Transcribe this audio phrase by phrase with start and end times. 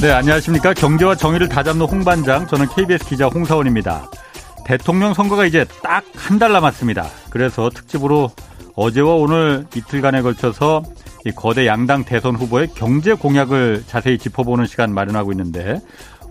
[0.00, 0.74] 네, 안녕하십니까.
[0.74, 4.08] 경제와 정의를 다잡는 홍반장, 저는 KBS 기자 홍사원입니다.
[4.64, 7.06] 대통령 선거가 이제 딱 한 달 남았습니다.
[7.30, 8.30] 그래서 특집으로
[8.76, 10.82] 어제와 오늘 이틀간에 걸쳐서
[11.24, 15.80] 이 거대 양당 대선 후보의 경제 공약을 자세히 짚어보는 시간 마련하고 있는데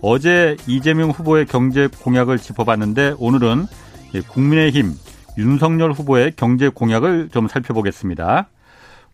[0.02, 3.66] 어제 이재명 후보의 경제 공약을 짚어봤는데 오늘은
[4.28, 4.94] 국민의힘
[5.36, 8.48] 윤석열 후보의 경제 공약을 좀 살펴보겠습니다.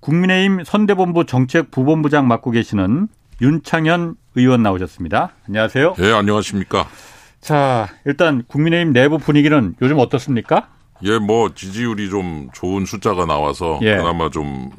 [0.00, 3.08] 국민의힘 선대본부 정책부본부장 맡고 계시는
[3.40, 5.32] 윤창현 의원 나오셨습니다.
[5.48, 5.94] 안녕하세요.
[6.00, 6.88] 예, 안녕하십니까.
[7.40, 10.68] 자, 일단 국민의힘 내부 분위기는 요즘 어떻습니까?
[11.02, 13.96] 예, 뭐 지지율이 좀 좋은 숫자가 나와서 예.
[13.96, 14.70] 그나마 좀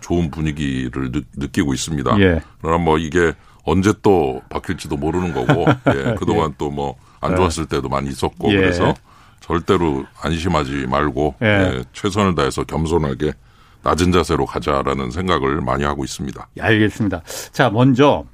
[0.00, 2.18] 좋은 분위기를 느, 끼고 있습니다.
[2.20, 2.40] 예.
[2.60, 3.32] 그러나 뭐 이게
[3.64, 6.54] 언제 또 바뀔지도 모르는 거고, 예, 그동안 예.
[6.56, 8.56] 또뭐 안 좋았을 때도 많이 있었고, 예.
[8.56, 8.94] 그래서
[9.40, 11.46] 절대로 안심하지 말고 예.
[11.46, 13.32] 예, 최선을 다해서 겸손하게
[13.82, 16.48] 낮은 자세로 가자라는 생각을 많이 하고 있습니다.
[16.56, 17.22] 예, 알겠습니다.
[17.52, 18.24] 자, 먼저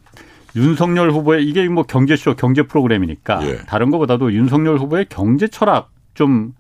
[0.57, 3.57] 윤석열 후보의 이게 뭐 경제쇼 경제 프로그램이니까 예.
[3.67, 6.55] 다른 것보다도 윤석열 후보의 경제 철학 좀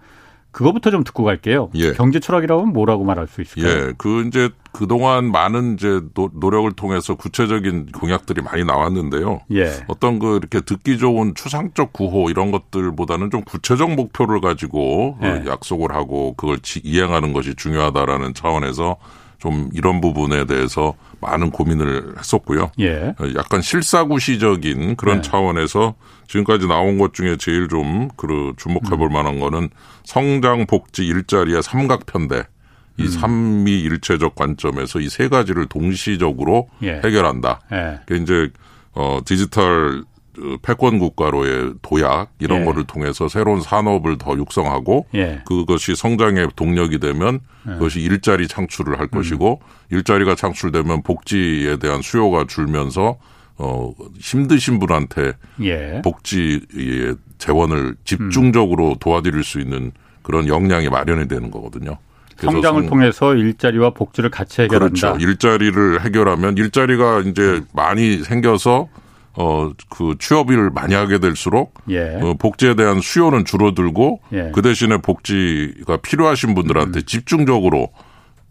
[0.54, 1.68] 그거부터 좀 듣고 갈게요.
[1.74, 1.92] 예.
[1.92, 3.88] 경제 철학이라고 하면 뭐라고 말할 수 있을까요?
[3.88, 3.92] 예.
[3.98, 6.00] 그 이제 그동안 많은 이제
[6.34, 9.40] 노력을 통해서 구체적인 공약들이 많이 나왔는데요.
[9.52, 9.72] 예.
[9.88, 15.40] 어떤 그 이렇게 듣기 좋은 추상적 구호 이런 것들보다는 좀 구체적 목표를 가지고 그 예.
[15.40, 18.96] 그 약속을 하고 그걸 이행하는 것이 중요하다라는 차원에서
[19.44, 22.70] 좀 이런 부분에 대해서 많은 고민을 했었고요.
[22.80, 23.14] 예.
[23.36, 25.20] 약간 실사구시적인 그런 예.
[25.20, 25.94] 차원에서
[26.28, 29.12] 지금까지 나온 것 중에 제일 좀 그 주목해 볼 음.
[29.12, 29.68] 만한 거는
[30.04, 32.44] 성장, 복지, 일자리의 삼각편대.
[32.96, 33.08] 이 음.
[33.08, 37.02] 삼위일체적 관점에서 이 세 가지를 동시적으로 예.
[37.04, 37.60] 해결한다.
[37.72, 38.00] 예.
[38.06, 38.50] 그러니까 이제
[38.94, 40.04] 어 디지털
[40.62, 42.64] 패권 국가로의 도약 이런 예.
[42.64, 45.42] 거를 통해서 새로운 산업을 더 육성하고 예.
[45.46, 47.72] 그것이 성장의 동력이 되면 예.
[47.72, 49.18] 그것이 일자리 창출을 할 음.
[49.18, 49.60] 것이고
[49.90, 53.16] 일자리가 창출되면 복지에 대한 수요가 줄면서
[53.56, 55.32] 어 힘드신 분한테
[55.62, 56.02] 예.
[56.02, 58.96] 복지의 재원을 집중적으로 음.
[58.98, 59.92] 도와드릴 수 있는
[60.22, 61.98] 그런 역량이 마련이 되는 거거든요.
[62.36, 65.12] 성장을 성, 통해서 일자리와 복지를 같이 해결한다.
[65.12, 65.24] 그렇죠.
[65.24, 67.66] 일자리를 해결하면 일자리가 이제 음.
[67.72, 68.88] 많이 생겨서
[69.36, 72.14] 어, 그 취업을 많이 하게 될수록 예.
[72.20, 74.50] 어, 복지에 대한 수요는 줄어들고 예.
[74.54, 77.02] 그 대신에 복지가 필요하신 분들한테 음.
[77.04, 77.90] 집중적으로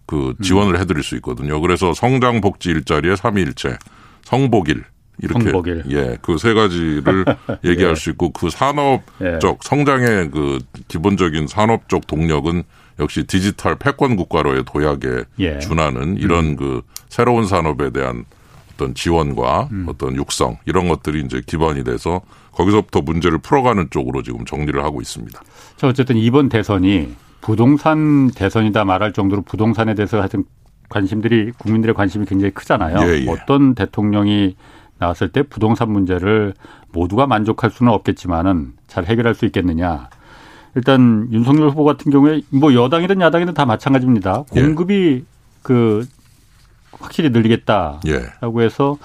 [0.05, 0.81] 그 지원을 음.
[0.81, 1.61] 해드릴 수 있거든요.
[1.61, 3.77] 그래서 성장 복지 일자리의 삼위일체,
[4.23, 4.83] 성복일
[5.21, 5.83] 이렇게 성복일.
[5.91, 7.25] 예, 그 세 가지를
[7.63, 7.95] 얘기할 예.
[7.95, 9.57] 수 있고 그 산업적 예.
[9.61, 12.63] 성장의 그 기본적인 산업적 동력은
[12.99, 15.59] 역시 디지털 패권 국가로의 도약에 예.
[15.59, 16.55] 준하는 이런 음.
[16.55, 18.25] 그 새로운 산업에 대한
[18.73, 19.85] 어떤 지원과 음.
[19.87, 25.41] 어떤 육성 이런 것들이 이제 기반이 돼서 거기서부터 문제를 풀어가는 쪽으로 지금 정리를 하고 있습니다.
[25.77, 30.45] 자 어쨌든 이번 대선이 부동산 대선이다 말할 정도로 부동산에 대해서 하여튼
[30.89, 32.97] 관심들이 국민들의 관심이 굉장히 크잖아요.
[33.07, 33.29] 예, 예.
[33.29, 34.55] 어떤 대통령이
[34.99, 36.53] 나왔을 때 부동산 문제를
[36.91, 40.09] 모두가 만족할 수는 없겠지만은 잘 해결할 수 있겠느냐.
[40.75, 44.43] 일단 윤석열 후보 같은 경우에 뭐 여당이든 야당이든 다 마찬가지입니다.
[44.55, 44.61] 예.
[44.61, 45.33] 공급이 예.
[45.61, 46.05] 그
[46.99, 48.01] 확실히 늘리겠다라고
[48.61, 48.65] 예.
[48.65, 48.97] 해서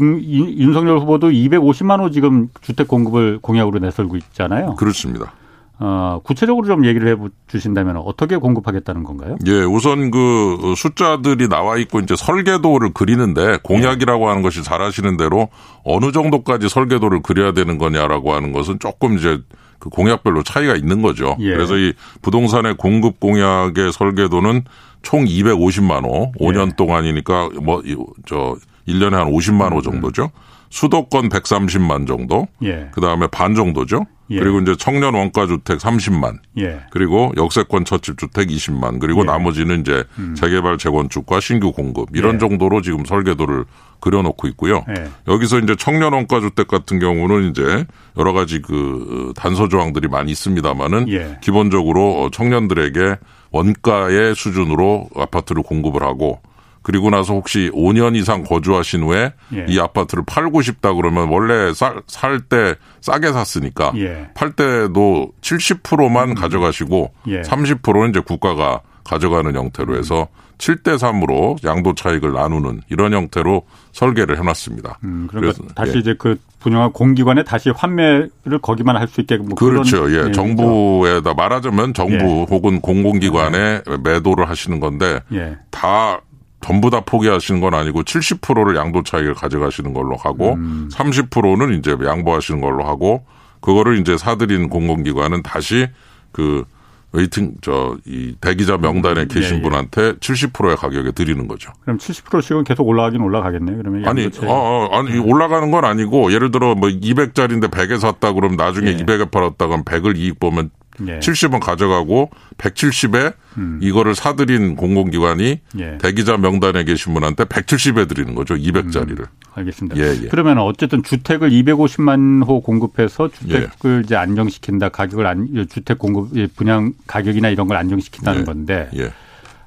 [0.00, 4.76] 윤석열 후보도 250만 호 지금 주택 공급을 공약으로 내설고 있잖아요.
[4.76, 5.32] 그렇습니다.
[5.80, 9.36] 어, 구체적으로 좀 얘기를 해 주신다면 어떻게 공급하겠다는 건가요?
[9.46, 14.28] 예, 우선 그 숫자들이 나와 있고 이제 설계도를 그리는데 공약이라고 예.
[14.28, 15.48] 하는 것이 잘 아시는 대로
[15.84, 19.38] 어느 정도까지 설계도를 그려야 되는 거냐라고 하는 것은 조금 이제
[19.78, 21.36] 그 공약별로 차이가 있는 거죠.
[21.40, 21.52] 예.
[21.52, 24.64] 그래서 이 부동산의 공급 공약의 설계도는
[25.02, 26.76] 총 250만 호, 5년 예.
[26.76, 27.82] 동안이니까 뭐,
[28.26, 28.56] 저,
[28.88, 29.82] 1년에 한 50만 호 음, 음.
[29.82, 30.30] 정도죠.
[30.70, 32.48] 수도권 130만 정도.
[32.62, 32.88] 예.
[32.92, 34.04] 그 다음에 반 정도죠.
[34.30, 34.38] 예.
[34.38, 36.38] 그리고 이제 청년 원가 주택 30만.
[36.58, 36.80] 예.
[36.90, 39.00] 그리고 역세권 첫집 주택 20만.
[39.00, 39.24] 그리고 예.
[39.24, 40.34] 나머지는 이제 음.
[40.34, 42.38] 재개발 재건축과 신규 공급 이런 예.
[42.38, 43.64] 정도로 지금 설계도를
[44.00, 44.84] 그려놓고 있고요.
[44.96, 45.08] 예.
[45.26, 47.86] 여기서 이제 청년 원가 주택 같은 경우는 이제
[48.16, 53.16] 여러 가지 그 단서 조항들이 많이 있습니다만은 기본적으로 청년들에게
[53.50, 56.40] 원가의 수준으로 아파트를 공급을 하고
[56.88, 59.66] 그리고 나서 혹시 5년 이상 거주하신 후에 예.
[59.68, 64.28] 이 아파트를 팔고 싶다 그러면 원래 살 때 싸게 샀으니까 예.
[64.32, 66.34] 팔 때도 70%만 음.
[66.34, 67.42] 가져가시고 예.
[67.42, 73.62] 30%는 이제 국가가 가져가는 형태로 해서 7대 3으로 양도 차익을 나누는 이런 형태로
[73.92, 74.98] 설계를 해놨습니다.
[75.04, 75.98] 음, 그러니까 그래서 다시 예.
[76.00, 80.10] 이제 그 분양한 공기관에 다시 환매를 거기만 할 수 있게끔 뭐 그렇죠.
[80.12, 82.46] 예, 정부에다 말하자면 정부 예.
[82.50, 83.96] 혹은 공공기관에 예.
[84.02, 85.56] 매도를 하시는 건데 예.
[85.70, 86.20] 다
[86.60, 90.88] 전부 다 포기하시는 건 아니고 70%를 양도 차익을 가져가시는 걸로 하고 음.
[90.92, 93.24] 30%는 이제 양보하시는 걸로 하고
[93.60, 95.88] 그거를 이제 사들인 공공기관은 다시
[96.32, 96.64] 그
[97.12, 99.62] waiting 저 이 대기자 명단에 음, 계신 예, 예.
[99.62, 101.72] 분한테 70%의 가격에 드리는 거죠.
[101.82, 103.78] 그럼 70%씩은 계속 올라가긴 올라가겠네요.
[103.78, 104.26] 그러면 아니.
[104.26, 108.96] 어, 어, 아니 올라가는 건 아니고 예를 들어 뭐 200짜리인데 100에 샀다 그러면 나중에 예.
[108.96, 110.70] 200에 팔았다 그러면 100을 이익 보면
[111.06, 111.18] 예.
[111.20, 113.34] 70은 가져가고 170에
[113.80, 115.98] 이거를 사들인 공공기관이 예.
[115.98, 118.54] 대기자 명단에 계신 분한테 170에 드리는 거죠.
[118.54, 119.26] 200짜리를.
[119.54, 119.96] 알겠습니다.
[119.96, 120.28] 예, 예.
[120.28, 124.88] 그러면 어쨌든 주택을 250만 호 공급해서 주택을 이제 안정시킨다.
[124.90, 128.44] 가격을 안 주택 공급 예, 분양 가격이나 이런 걸 안정시킨다는 예.
[128.44, 129.10] 건데 예.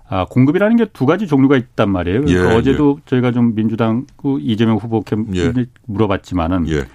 [0.10, 2.22] 아, 공급이라는 게 두 가지 종류가 있단 말이에요.
[2.25, 5.54] 그러니까 예, 어제도 저희가 좀 민주당 그 이재명 후보께 예.
[5.86, 6.86] 물어봤지만은 예.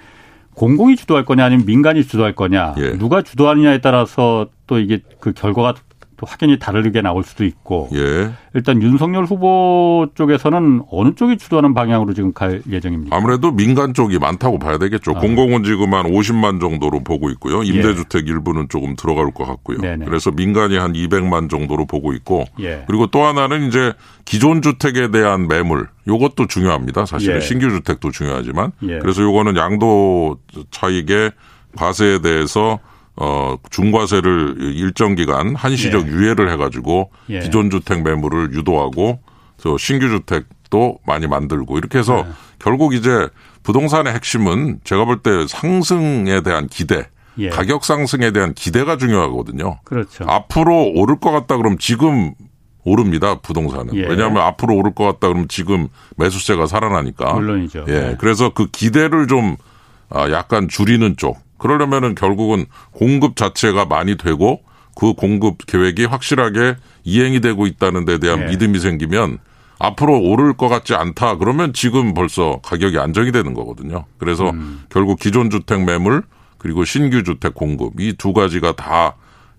[0.57, 2.99] 공공이 주도할 거냐 아니면 민간이 주도할 거냐 예.
[2.99, 5.75] 누가 주도하느냐에 따라서 또 이게 그 결과가
[6.17, 8.31] 또 확연히 다르게 나올 수도 있고 예.
[8.55, 13.15] 일단 윤석열 후보 쪽에서는 어느 쪽이 주도하는 방향으로 지금 갈 예정입니까?
[13.15, 15.13] 아무래도 민간 쪽이 많다고 봐야 되겠죠.
[15.17, 15.21] 아.
[15.21, 17.63] 공공은 지금 한 50만 정도로 보고 있고요.
[17.63, 19.79] 임대주택 일부는 조금 들어갈 것 같고요.
[19.83, 19.89] 예.
[19.89, 20.05] 네네.
[20.07, 22.85] 그래서 민간이 한 200만 정도로 보고 있고 예.
[22.87, 23.93] 그리고 또 하나는 이제
[24.25, 27.05] 기존 주택에 대한 매물 요것도 중요합니다.
[27.05, 27.41] 사실은 예.
[27.41, 28.99] 신규 주택도 중요하지만 예.
[29.01, 30.39] 그래서 요거는 양도
[30.71, 31.33] 차익의
[31.77, 32.79] 과세에 대해서
[33.17, 37.41] 어 중과세를 일정 기간 한시적 유예를 해가지고 예.
[37.41, 39.21] 기존 주택 매물을 유도하고
[39.63, 42.31] 또 신규 주택도 많이 만들고 이렇게 해서 네.
[42.59, 43.29] 결국 이제
[43.63, 47.09] 부동산의 핵심은 제가 볼 때 상승에 대한 기대,
[47.39, 47.49] 예.
[47.49, 49.81] 가격 상승에 대한 기대가 중요하거든요.
[49.85, 50.25] 그렇죠.
[50.29, 52.33] 앞으로 오를 것 같다 그러면 지금
[52.85, 54.07] 오릅니다 부동산은 예.
[54.07, 57.87] 왜냐하면 앞으로 오를 것 같다 그러면 지금 매수세가 살아나니까 물론이죠.
[57.89, 58.17] 예 네.
[58.21, 59.57] 그래서 그 기대를 좀
[60.11, 64.61] 아, 약간 줄이는 쪽 그러려면은 결국은 공급 자체가 많이 되고
[64.95, 68.47] 그 공급 계획이 확실하게 이행이 되고 있다는 데 대한 예.
[68.47, 69.39] 믿음이 생기면
[69.79, 74.07] 앞으로 오를 것 같지 않다 그러면 지금 벌써 가격이 안정이 되는 거거든요.
[74.19, 74.85] 그래서 음.
[74.89, 76.23] 결국 기존 주택 매물
[76.59, 79.17] 그리고 신규 주택 공급 이 두 가지가 다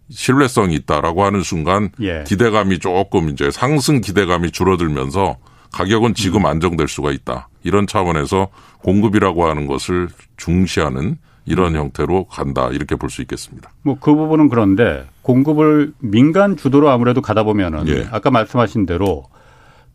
[0.09, 2.23] 신뢰성이 있다라고 하는 순간 예.
[2.25, 5.37] 기대감이 조금 이제 상승 기대감이 줄어들면서
[5.71, 6.45] 가격은 지금 음.
[6.47, 7.49] 안정될 수가 있다.
[7.63, 8.47] 이런 차원에서
[8.79, 10.07] 공급이라고 하는 것을
[10.37, 11.17] 중시하는
[11.47, 11.81] 이런 음.
[11.81, 12.69] 형태로 간다.
[12.71, 13.71] 이렇게 볼 수 있겠습니다.
[13.83, 18.07] 뭐 그 부분은 그런데 공급을 민간 주도로 아무래도 가다 보면은 예.
[18.11, 19.23] 아까 말씀하신 대로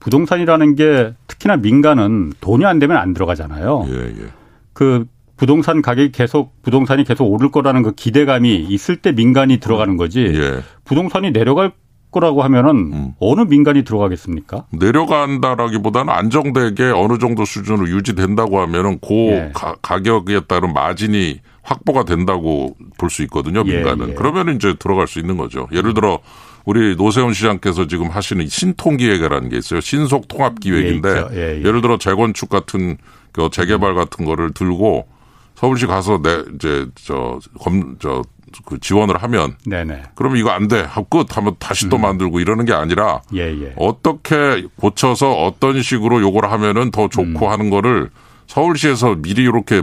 [0.00, 3.86] 부동산이라는 게 특히나 민간은 돈이 안 되면 안 들어가잖아요.
[3.88, 4.26] 예, 예.
[4.72, 5.06] 그
[5.36, 10.20] 부동산 가격이 계속 부동산이 계속 오를 거라는 그 기대감이 있을 때 민간이 들어가는 거지.
[10.20, 10.60] 예.
[10.84, 11.72] 부동산이 내려갈
[12.12, 13.12] 거라고 하면은 음.
[13.18, 14.66] 어느 민간이 들어가겠습니까?
[14.70, 19.50] 내려간다라기보다는 안정되게 어느 정도 수준으로 유지된다고 하면은 그 예.
[19.54, 23.62] 가, 가격에 따른 마진이 확보가 된다고 볼 수 있거든요.
[23.66, 24.10] 예, 민간은.
[24.10, 24.14] 예.
[24.14, 25.68] 그러면 이제 들어갈 수 있는 거죠.
[25.72, 26.20] 예를 들어
[26.64, 29.80] 우리 노세훈 시장께서 지금 하시는 신통 기획이라는 게 있어요.
[29.80, 31.36] 신속 통합 기획인데 예.
[31.36, 31.64] 예, 예.
[31.64, 32.98] 예를 들어 재건축 같은
[33.32, 35.06] 그 재개발 같은 거를 들고
[35.54, 38.22] 서울시 가서 내 이제 저검저
[38.64, 40.02] 그 지원을 하면 네네.
[40.14, 40.80] 그러면 이거 안 돼.
[40.82, 41.90] 하고 끝 하면 다시 음.
[41.90, 43.72] 또 만들고 이러는 게 아니라 예, 예.
[43.76, 47.50] 어떻게 고쳐서 어떤 식으로 요걸 하면은 더 좋고 음.
[47.50, 48.10] 하는 거를
[48.46, 49.82] 서울시에서 미리 이렇게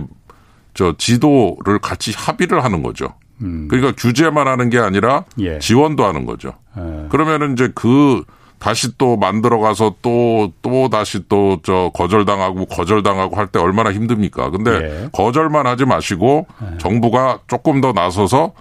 [0.74, 3.14] 저 지도를 같이 합의를 하는 거죠.
[3.70, 5.44] 그러니까 규제만 하는 게 아니라 음.
[5.46, 5.60] 예.
[5.60, 6.54] 지원도 하는 거죠.
[6.78, 7.08] 예.
[7.10, 8.24] 그러면은 이제 그
[8.60, 14.50] 다시 또 만들어 가서 또, 또 다시 또 저 거절당하고 거절당하고 할 때 얼마나 힘듭니까?
[14.50, 15.10] 근데 예.
[15.14, 16.46] 거절만 하지 마시고
[16.78, 18.52] 정부가 조금 더 나서서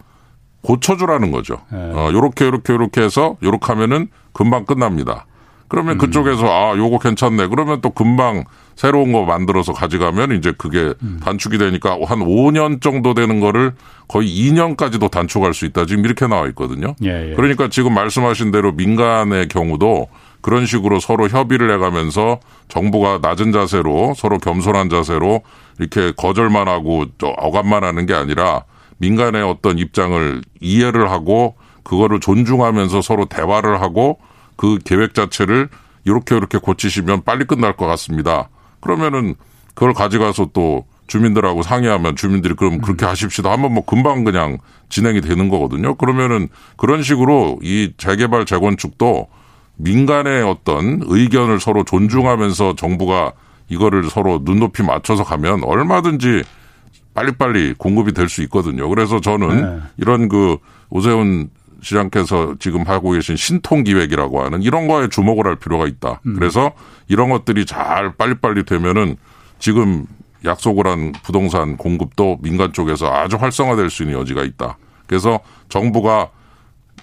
[0.62, 1.58] 고쳐주라는 거죠.
[1.72, 1.76] 예.
[1.76, 5.26] 어, 요렇게, 요렇게, 요렇게 해서 요렇게 하면은 금방 끝납니다.
[5.68, 5.98] 그러면 음.
[5.98, 7.46] 그쪽에서 아, 요거 괜찮네.
[7.48, 11.20] 그러면 또 금방 새로운 거 만들어서 가져가면 이제 그게 음.
[11.22, 13.72] 단축이 되니까 한 5년 정도 되는 거를
[14.06, 15.84] 거의 2년까지도 단축할 수 있다.
[15.84, 16.94] 지금 이렇게 나와 있거든요.
[17.04, 17.34] 예, 예.
[17.34, 20.08] 그러니까 지금 말씀하신 대로 민간의 경우도
[20.40, 25.42] 그런 식으로 서로 협의를 해가면서 정부가 낮은 자세로 서로 겸손한 자세로
[25.78, 28.62] 이렇게 거절만 하고 저 억압만 하는 게 아니라
[28.98, 34.18] 민간의 어떤 입장을 이해를 하고 그거를 존중하면서 서로 대화를 하고
[34.56, 35.68] 그 계획 자체를
[36.04, 38.48] 이렇게 이렇게 고치시면 빨리 끝날 것 같습니다.
[38.80, 39.34] 그러면은
[39.74, 44.58] 그걸 가져가서 또 주민들하고 상의하면 주민들이 그럼 그렇게 하십시다 하면 뭐 금방 그냥
[44.90, 45.94] 진행이 되는 거거든요.
[45.94, 49.28] 그러면은 그런 식으로 이 재개발 재건축도
[49.76, 53.32] 민간의 어떤 의견을 서로 존중하면서 정부가
[53.68, 56.42] 이거를 서로 눈높이 맞춰서 가면 얼마든지
[57.18, 58.88] 빨리빨리 공급이 될 수 있거든요.
[58.88, 59.48] 그래서 저는
[59.78, 59.80] 네.
[59.96, 60.58] 이런 그
[60.90, 61.50] 오세훈
[61.82, 66.20] 시장께서 지금 하고 계신 신통 기획이라고 하는 이런 거에 주목을 할 필요가 있다.
[66.36, 66.72] 그래서
[67.08, 69.16] 이런 것들이 잘 빨리빨리 되면은
[69.58, 70.04] 지금
[70.44, 74.76] 약속을 한 부동산 공급도 민간 쪽에서 아주 활성화될 수 있는 여지가 있다.
[75.06, 76.30] 그래서 정부가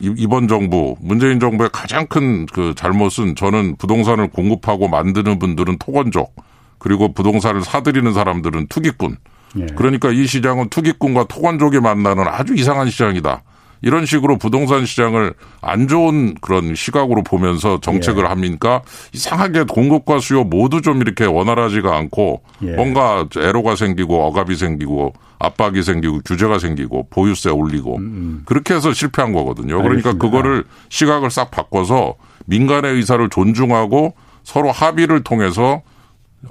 [0.01, 6.35] 이- 이번 정부 문재인 정부의 가장 큰 그 잘못은 저는 부동산을 공급하고 만드는 분들은 토건족
[6.79, 9.17] 그리고 부동산을 사들이는 사람들은 투기꾼
[9.57, 9.65] 예.
[9.75, 13.43] 그러니까 이 시장은 투기꾼과 토건족이 만나는 아주 이상한 시장이다.
[13.81, 18.27] 이런 식으로 부동산 시장을 안 좋은 그런 시각으로 보면서 정책을 예.
[18.27, 18.81] 하니까
[19.13, 22.71] 이상하게 공급과 수요 모두 좀 이렇게 원활하지가 않고 예.
[22.71, 28.41] 뭔가 애로가 생기고 억압이 생기고 압박이 생기고 규제가 생기고 보유세 올리고 음, 음.
[28.45, 29.77] 그렇게 해서 실패한 거거든요.
[29.77, 30.25] 그러니까 알겠습니다.
[30.25, 35.81] 그거를 시각을 싹 바꿔서 민간의 의사를 존중하고 서로 합의를 통해서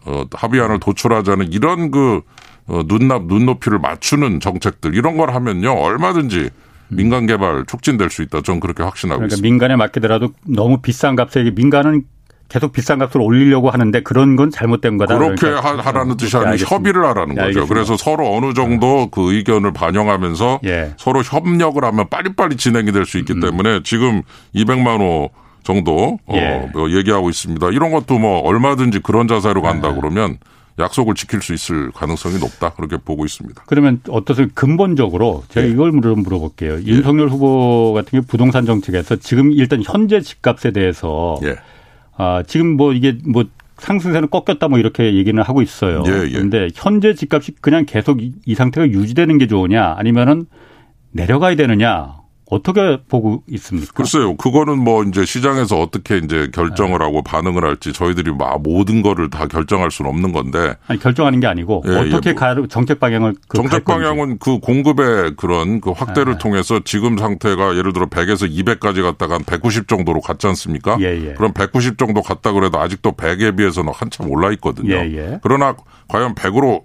[0.04, 2.22] 어, 합의안을 도출하자는 이런 그 어,
[2.68, 6.50] 눈납 눈높이를 맞추는 정책들 이런 걸 하면요 얼마든지
[6.88, 8.42] 민간 개발 촉진될 수 있다.
[8.42, 9.50] 저는 그렇게 확신하고 그러니까 있습니다.
[9.50, 12.04] 민간에 맡기더라도 너무 비싼 값에 민간은
[12.48, 15.16] 계속 비싼 값을 올리려고 하는데 그런 건 잘못된 거다.
[15.16, 15.80] 그렇게 그러니까.
[15.82, 17.40] 하라는 뜻이 아니라 협의를 하라는 거죠.
[17.46, 17.74] 알겠습니다.
[17.74, 20.92] 그래서 서로 어느 정도 그 의견을 반영하면서 예.
[20.98, 23.40] 서로 협력을 하면 빨리빨리 진행이 될 수 있기 음.
[23.40, 24.22] 때문에 지금
[24.54, 25.30] 200만 호
[25.62, 26.70] 정도 어, 예.
[26.74, 27.70] 어, 얘기하고 있습니다.
[27.70, 29.96] 이런 것도 뭐 얼마든지 그런 자세로 간다 네.
[29.98, 30.36] 그러면
[30.78, 33.62] 약속을 지킬 수 있을 가능성이 높다 그렇게 보고 있습니다.
[33.66, 34.48] 그러면 어떠세요?
[34.54, 35.70] 근본적으로 제가 예.
[35.70, 36.80] 이걸 물어 물어볼게요.
[36.80, 36.86] 예.
[36.86, 41.56] 윤석열 후보 같은 경우 부동산 정책에서 지금 일단 현재 집값에 대해서 예.
[42.16, 43.44] 아 지금 뭐 이게 뭐
[43.78, 46.02] 상승세는 꺾였다 뭐 이렇게 얘기는 하고 있어요.
[46.06, 46.30] 예, 예.
[46.30, 50.46] 그런데 현재 집값이 그냥 계속 이 상태가 유지되는 게 좋으냐 아니면은
[51.12, 53.92] 내려가야 되느냐 어떻게 보고 있습니까?
[53.94, 54.36] 글쎄요.
[54.36, 57.04] 그거는 뭐 이제 시장에서 어떻게 이제 결정을 네.
[57.04, 60.74] 하고 반응을 할지 저희들이 막 모든 거를 다 결정할 수는 없는 건데.
[60.86, 65.36] 아니 결정하는 게 아니고 예, 어떻게 예, 뭐 정책 방향을 그 정책 방향은 그 공급의
[65.36, 66.38] 그런 그 확대를 네.
[66.38, 70.98] 통해서 지금 상태가 예를 들어 100에서 200까지 갔다가 한 190 정도로 갔지 않습니까?
[71.00, 71.32] 예, 예.
[71.34, 74.94] 그럼 190 정도 갔다 그래도 아직도 100에 비해서는 한참 올라 있거든요.
[74.94, 75.40] 예, 예.
[75.42, 75.74] 그러나
[76.08, 76.82] 과연 100으로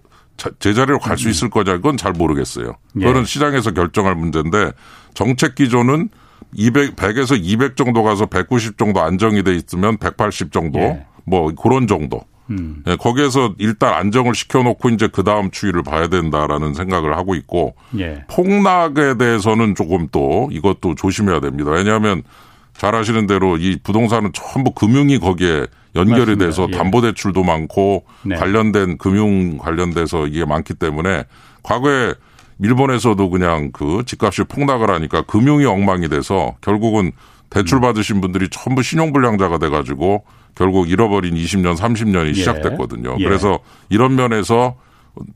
[0.59, 1.31] 제자리로 갈수 음.
[1.31, 2.75] 있을 거냐 그건 잘 모르겠어요.
[2.93, 4.71] 그거는 시장에서 결정할 문제인데
[5.13, 6.09] 정책 기조는
[6.53, 11.05] 200, 100에서 200 정도 가서 190 정도 안정이 돼 있으면 180 정도 예.
[11.25, 12.21] 뭐 그런 정도.
[12.49, 12.83] 음.
[12.87, 18.23] 예, 거기에서 일단 안정을 시켜놓고 이제 그 다음 추이를 봐야 된다라는 생각을 하고 있고 예.
[18.27, 21.69] 폭락에 대해서는 조금 또 이것도 조심해야 됩니다.
[21.71, 22.23] 왜냐하면
[22.79, 26.45] 잘 아시는 대로 이 부동산은 전부 금융이 거기에 연결이 맞습니다.
[26.45, 26.77] 돼서 예.
[26.77, 28.37] 담보 대출도 많고 네.
[28.37, 31.25] 관련된 금융 관련돼서 이게 많기 때문에
[31.61, 32.13] 과거에
[32.61, 37.11] 일본에서도 그냥 그 집값이 폭락을 하니까 금융이 엉망이 돼서 결국은
[37.49, 40.23] 대출 받으신 분들이 전부 신용불량자가 돼가지고
[40.55, 42.33] 결국 잃어버린 20년, 30년이 예.
[42.33, 43.17] 시작됐거든요.
[43.19, 43.23] 예.
[43.25, 43.59] 그래서
[43.89, 44.75] 이런 면에서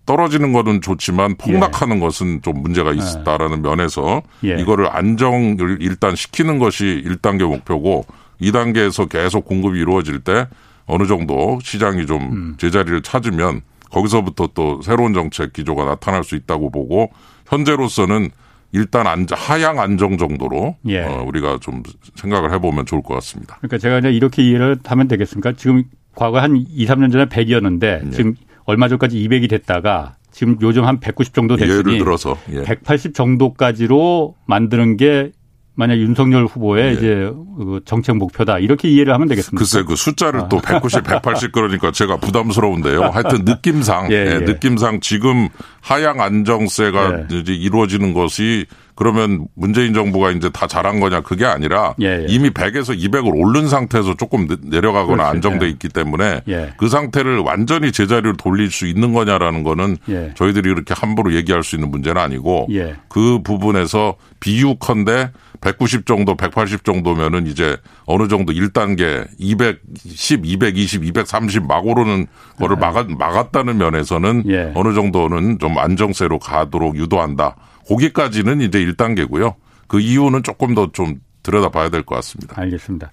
[0.05, 1.99] 떨어지는 것은 좋지만 폭락하는 예.
[1.99, 2.93] 것은 좀 문제가 아.
[2.93, 4.55] 있다라는 면에서 예.
[4.59, 8.05] 이거를 안정을 일단 시키는 것이 1단계 목표고
[8.41, 10.47] 2단계에서 계속 공급이 이루어질 때
[10.85, 12.55] 어느 정도 시장이 좀 음.
[12.57, 17.11] 제자리를 찾으면 거기서부터 또 새로운 정책 기조가 나타날 수 있다고 보고
[17.47, 18.29] 현재로서는
[18.71, 21.01] 일단 안정, 하향 안정 정도로 예.
[21.01, 21.83] 어, 우리가 좀
[22.15, 23.57] 생각을 해보면 좋을 것 같습니다.
[23.57, 25.53] 그러니까 제가 이제 이렇게 이해를 하면 되겠습니까?
[25.53, 25.83] 지금
[26.15, 28.11] 과거 한 2, 3년 전에 100이었는데 예.
[28.11, 28.35] 지금
[28.65, 32.63] 얼마 전까지 200이 됐다가 지금 요즘 한 190 정도 됐으니 예를 들어서 예.
[32.63, 35.31] 180 정도까지로 만드는 게
[35.75, 36.91] 만약 윤석열 후보의 예.
[36.93, 39.57] 이제 그 정책 목표다 이렇게 이해를 하면 되겠습니다.
[39.59, 40.49] 글쎄 그 숫자를 아.
[40.49, 43.01] 또 190, 180 그러니까 제가 부담스러운데요.
[43.01, 44.39] 하여튼 느낌상 예, 예.
[44.39, 45.49] 느낌상 지금
[45.81, 47.39] 하향 안정세가 예.
[47.39, 52.25] 이제 이루어지는 것이 그러면 문재인 정부가 이제 다 잘한 거냐 그게 아니라 예, 예.
[52.29, 55.29] 이미 100에서 200을 오른 상태에서 조금 내려가거나 그렇지.
[55.29, 55.69] 안정돼 예.
[55.69, 56.73] 있기 때문에 예.
[56.77, 60.31] 그 상태를 완전히 제자리로 돌릴 수 있는 거냐라는 거는 예.
[60.35, 62.95] 저희들이 이렇게 함부로 얘기할 수 있는 문제는 아니고 예.
[63.09, 65.31] 그 부분에서 비유컨대
[65.61, 72.27] 190 정도, 180 정도면은 이제 어느 정도 1단계 210, 220, 230 막 오르는
[72.59, 74.43] 거를 막았, 막았다는 면에서는
[74.75, 77.55] 어느 정도는 좀 안정세로 가도록 유도한다.
[77.87, 79.55] 거기까지는 이제 1단계고요.
[79.87, 82.59] 그 이유는 조금 더 좀 들여다봐야 될 것 같습니다.
[82.59, 83.11] 알겠습니다.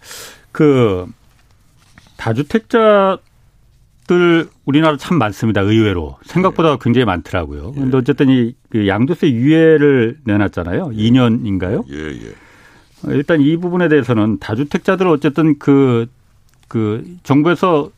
[0.53, 1.07] 그
[2.17, 3.19] 다주택자들
[4.65, 5.61] 우리나라 참 많습니다.
[5.63, 6.77] 의외로 생각보다 예.
[6.81, 7.73] 굉장히 많더라고요.
[7.73, 7.99] 그런데 예.
[8.01, 10.93] 어쨌든 이그 양도세 유예를 내놨잖아요.
[10.95, 10.97] 예.
[10.97, 11.85] 2년인가요?
[11.93, 12.35] 예, 예.
[13.13, 16.07] 일단 이 부분에 대해서는 다주택자들 어쨌든 그,
[16.69, 17.91] 그 정부에서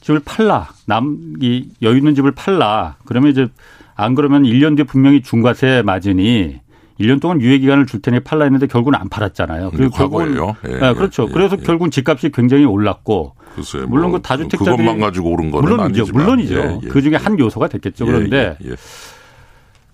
[0.00, 0.70] 집을 팔라.
[0.86, 2.96] 남, 이 여유 있는 집을 팔라.
[3.04, 3.48] 그러면 이제
[3.96, 6.60] 안 그러면 1년 뒤에 분명히 중과세 맞으니
[7.00, 9.70] 1년 동안 유예 기간을 줄 테니 팔라 했는데 결국은 안 팔았잖아요.
[9.70, 10.36] 그리고 결국은
[10.66, 11.26] 예, 네, 그렇죠.
[11.28, 11.62] 예, 그래서 예.
[11.62, 16.02] 결국은 집값이 굉장히 올랐고 글쎄, 물론 뭐, 그 다주택자들이 그것만 가지고 오른 거는 물론이죠.
[16.02, 16.22] 아니지만.
[16.22, 16.54] 물론이죠.
[16.54, 16.88] 예, 예.
[16.88, 18.06] 그 중에 한 요소가 됐겠죠.
[18.06, 18.56] 예, 그런데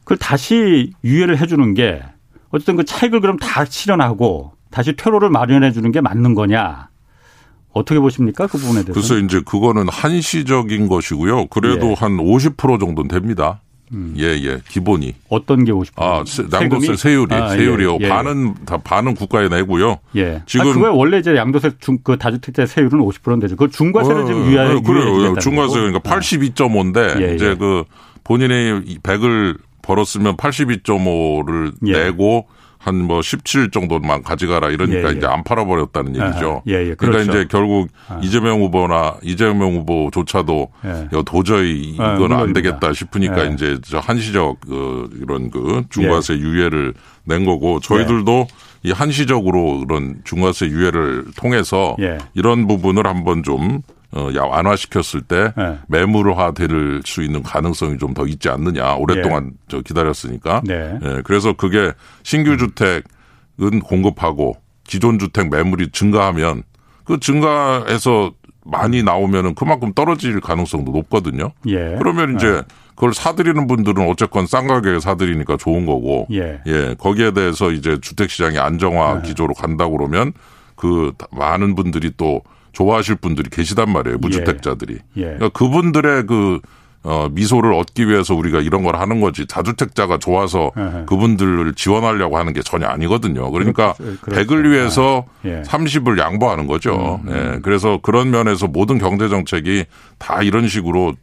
[0.00, 2.02] 그걸 다시 유예를 해 주는 게
[2.50, 6.88] 어쨌든 그 차익을 그럼 다 실현하고 다시 퇴로를 마련해 주는 게 맞는 거냐?
[7.72, 8.46] 어떻게 보십니까?
[8.46, 8.92] 그 부분에 대해서.
[8.92, 11.46] 그래서 이제 그거는 한시적인 것이고요.
[11.46, 13.60] 그래도 한 50% 정도는 됩니다.
[13.92, 14.14] 음.
[14.18, 14.58] 예, 예.
[14.68, 15.14] 기본이.
[15.28, 15.92] 어떤 게 50%?
[15.96, 17.98] 아, 양도세 세율이, 아, 세율이요.
[18.00, 18.08] 예, 예.
[18.08, 19.98] 반은, 다, 반은 국가에 내고요.
[20.16, 20.42] 예.
[20.46, 20.70] 지금.
[20.70, 23.56] 아, 그거 원래 이제 양도세 중, 그 다주택자 세율은 50%는 되죠.
[23.56, 25.36] 그 중과세를 어, 지금 유예, 어, 그래요.
[25.38, 27.54] 중과세 그러니까 82.5인데, 예, 이제 예.
[27.54, 27.84] 그
[28.24, 32.04] 본인의 100을 벌었으면 82.5를 예.
[32.04, 32.46] 내고
[32.82, 35.16] 한 뭐 17 정도만 가져가라 이러니까 예, 예.
[35.16, 36.62] 이제 안 팔아버렸다는 얘기죠.
[36.66, 36.94] 예, 예.
[36.94, 37.30] 그러니까 그렇죠.
[37.30, 37.88] 이제 결국
[38.22, 40.88] 이재명 후보나 이재명 후보조차도 예.
[41.16, 42.60] 야, 도저히 이건 안 물론입니다.
[42.60, 43.52] 되겠다 싶으니까 예.
[43.54, 48.48] 이제 저 한시적 그 이런 그 중과세 유예를 낸 거고 저희들도
[48.82, 52.18] 이 한시적으로 그런 중과세 유예를 통해서 예.
[52.34, 53.80] 이런 부분을 한번 좀
[54.14, 55.78] 어, 야, 완화시켰을 때 예.
[55.88, 58.94] 매물화 될 수 있는 가능성이 좀 더 있지 않느냐.
[58.96, 60.60] 오랫동안 저 기다렸으니까.
[60.64, 60.98] 네.
[61.02, 61.92] 예, 그래서 그게
[62.22, 66.62] 신규 주택은 공급하고 기존 주택 매물이 증가하면
[67.04, 68.32] 그 증가해서
[68.64, 71.52] 많이 나오면은 그만큼 떨어질 가능성도 높거든요.
[71.66, 71.96] 예.
[71.98, 72.62] 그러면 이제
[72.94, 76.26] 그걸 사들이는 분들은 어쨌건 싼 가격에 사들이니까 좋은 거고.
[76.66, 76.94] 예.
[76.98, 79.28] 거기에 대해서 이제 주택 시장이 안정화 네.
[79.28, 80.32] 기조로 간다고 그러면
[80.76, 82.42] 그 많은 분들이 또
[82.72, 84.18] 좋아하실 분들이 계시단 말이에요.
[84.18, 84.98] 무주택자들이.
[85.16, 85.22] 예.
[85.22, 86.60] 그러니까 그분들의 그
[87.04, 89.44] 어, 미소를 얻기 위해서 우리가 이런 걸 하는 거지.
[89.48, 91.04] 다주택자가 좋아서 에헤.
[91.06, 93.50] 그분들을 지원하려고 하는 게 전혀 아니거든요.
[93.50, 94.40] 그러니까 그렇- 그렇죠.
[94.54, 95.62] 100을 위해서 예.
[95.62, 97.20] 30을 양보하는 거죠.
[97.26, 97.58] 음, 예.
[97.62, 99.84] 그래서 그런 면에서 모든 경제 정책이
[100.18, 101.14] 다 이런 식으로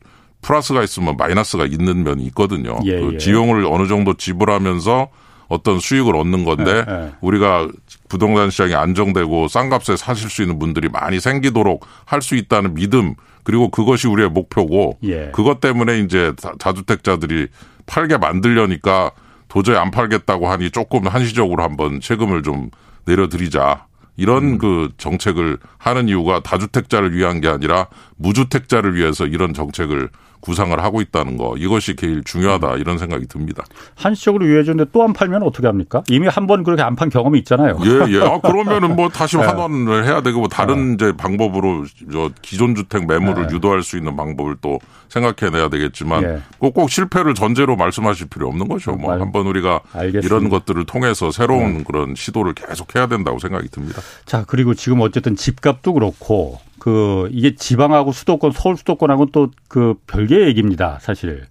[0.41, 2.77] 플러스가 있으면 마이너스가 있는 면이 있거든요.
[2.83, 3.17] 예, 그 예.
[3.17, 5.07] 비용을 어느 정도 지불하면서
[5.49, 7.11] 어떤 수익을 얻는 건데 예, 예.
[7.21, 7.67] 우리가
[8.07, 13.15] 부동산 시장이 안정되고 싼 값에 사실 수 있는 분들이 많이 생기도록 할 수 있다는 믿음
[13.43, 15.31] 그리고 그것이 우리의 목표고 예.
[15.33, 17.47] 그것 때문에 이제 다- 다주택자들이
[17.87, 19.11] 팔게 만들려니까
[19.47, 22.69] 도저히 안 팔겠다고 하니 조금 한시적으로 한번 세금을 좀
[23.05, 23.85] 내려드리자.
[24.17, 24.57] 이런 음.
[24.59, 27.87] 그 정책을 하는 이유가 다주택자를 위한 게 아니라
[28.17, 30.09] 무주택자를 위해서 이런 정책을
[30.41, 31.55] 구상을 하고 있다는 거.
[31.57, 32.75] 이것이 제일 중요하다.
[32.77, 33.63] 이런 생각이 듭니다.
[33.95, 36.03] 한시적으로 유예해줬는데 또 안 팔면 어떻게 합니까?
[36.09, 37.77] 이미 한 번 그렇게 안 판 경험이 있잖아요.
[37.85, 38.21] 예, 예.
[38.23, 39.43] 아, 그러면은 뭐 다시 네.
[39.45, 43.55] 환원을 해야 되고 뭐 다른 이제 방법으로 저 기존 주택 매물을 네.
[43.55, 44.79] 유도할 수 있는 방법을 또
[45.09, 46.41] 생각해내야 되겠지만 예.
[46.59, 48.91] 꼭, 꼭 실패를 전제로 말씀하실 필요 없는 거죠.
[48.93, 50.19] 뭐 말- 한번 우리가 알겠습니다.
[50.21, 50.25] 네.
[50.25, 54.01] 이런 것들을 통해서 새로운 그런 시도를 계속 해야 된다고 생각이 듭니다.
[54.25, 60.47] 자, 그리고 지금 어쨌든 집값도 그렇고 그 이게 지방하고 수도권, 서울 수도권하고는 또 그 별개의
[60.47, 61.43] 얘기입니다, 사실.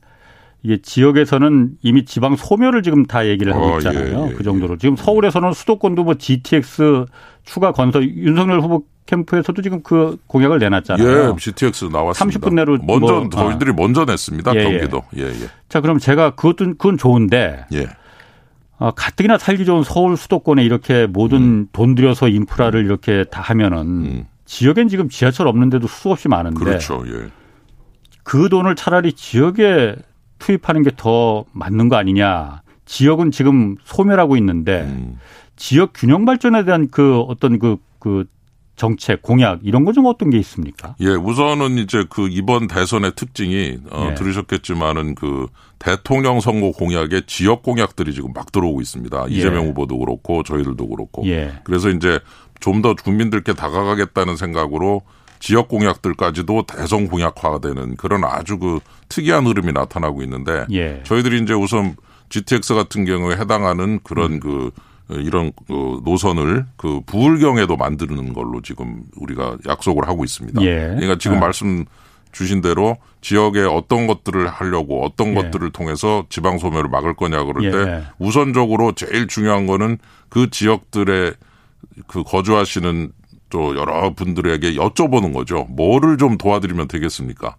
[0.64, 4.26] 이게 지역에서는 이미 지방 소멸을 지금 다 얘기를 하고 어, 있잖아요.
[4.26, 4.76] 예, 예, 그 정도로.
[4.76, 7.06] 지금 서울에서는 수도권도 뭐 GTX
[7.44, 11.30] 추가 건설 윤석열 후보 캠프에서도 지금 그 공약을 내놨잖아요.
[11.30, 12.40] 예, GTX 나왔습니다.
[12.40, 14.54] 30분 내로 먼저 뭐, 저희들이 먼저 냈습니다.
[14.56, 14.64] 예, 예.
[14.64, 15.02] 경기도.
[15.16, 15.48] 예, 예.
[15.68, 17.86] 자, 그럼 제가 그것도 그건 좋은데 예.
[18.78, 24.24] 어, 가뜩이나 살기 좋은 서울 수도권에 이렇게 모든 돈 들여서 인프라를 이렇게 다 하면은 음.
[24.48, 27.04] 지역엔 지금 지하철 없는데도 수없이 많은데 그렇죠.
[27.06, 27.28] 예.
[28.22, 29.94] 그 돈을 차라리 지역에
[30.38, 32.62] 투입하는 게 더 맞는 거 아니냐.
[32.86, 35.18] 지역은 지금 소멸하고 있는데 음.
[35.56, 38.24] 지역 균형 발전에 대한 그 어떤 그, 그
[38.76, 40.94] 정책, 공약 이런 거 좀 어떤 게 있습니까?
[41.00, 44.14] 예, 우선은 이제 그 이번 대선의 특징이 어, 예.
[44.14, 45.48] 들으셨겠지만은 그
[45.80, 49.26] 대통령 선거 공약에 지역 공약들이 지금 막 들어오고 있습니다.
[49.30, 49.34] 예.
[49.34, 51.26] 이재명 후보도 그렇고 저희들도 그렇고.
[51.26, 51.54] 예.
[51.64, 52.20] 그래서 이제
[52.60, 55.02] 좀 더 국민들께 다가가겠다는 생각으로
[55.40, 61.02] 지역 공약들까지도 대선 공약화가 되는 그런 아주 그 특이한 흐름이 나타나고 있는데 예.
[61.04, 61.96] 저희들이 이제 우선
[62.28, 64.40] GTX 같은 경우에 해당하는 그런 음.
[64.40, 64.70] 그
[65.10, 70.60] 어, 이런 그 노선을 그 부울경에도 만드는 걸로 지금 우리가 약속을 하고 있습니다.
[70.62, 70.74] 예.
[70.74, 71.40] 그러니까 지금 아.
[71.40, 71.84] 말씀
[72.30, 75.34] 주신 대로 지역에 어떤 것들을 하려고 어떤 예.
[75.34, 77.70] 것들을 통해서 지방 소멸을 막을 거냐 그럴 예.
[77.70, 81.34] 때 우선적으로 제일 중요한 거는 그 지역들의
[82.06, 83.12] 그 거주하시는
[83.50, 85.66] 또 여러 분들에게 여쭤보는 거죠.
[85.70, 87.56] 뭐를 좀 도와드리면 되겠습니까?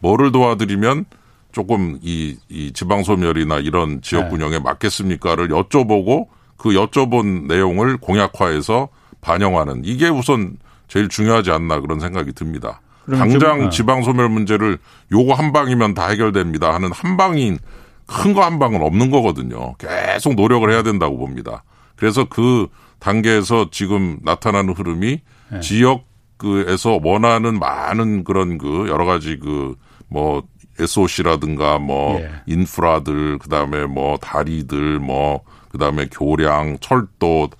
[0.00, 1.06] 뭐를 도와드리면
[1.52, 4.34] 조금 이, 이 지방소멸이나 이런 지역 네.
[4.34, 6.26] 운영에 맞겠습니까를 여쭤보고
[6.58, 8.88] 그 여쭤본 내용을 공약화해서
[9.22, 12.80] 반영하는 이게 우선 제일 중요하지 않나 그런 생각이 듭니다.
[13.10, 13.68] 당장 어.
[13.70, 14.78] 지방소멸 문제를
[15.12, 17.58] 요거 한 방이면 다 해결됩니다 하는 한 방인
[18.06, 19.74] 큰 거 한 방은 없는 거거든요.
[19.78, 21.64] 계속 노력을 해야 된다고 봅니다.
[21.96, 22.68] 그래서 그
[22.98, 25.20] 단계에서 지금 나타나는 흐름이
[25.52, 25.60] 네.
[25.60, 30.44] 지역에서 원하는 많은 그런 그 여러 가지 그뭐
[30.78, 32.30] SOC라든가 뭐 예.
[32.46, 37.50] 인프라들 그다음에 뭐 다리들 뭐 그다음에 교량 철도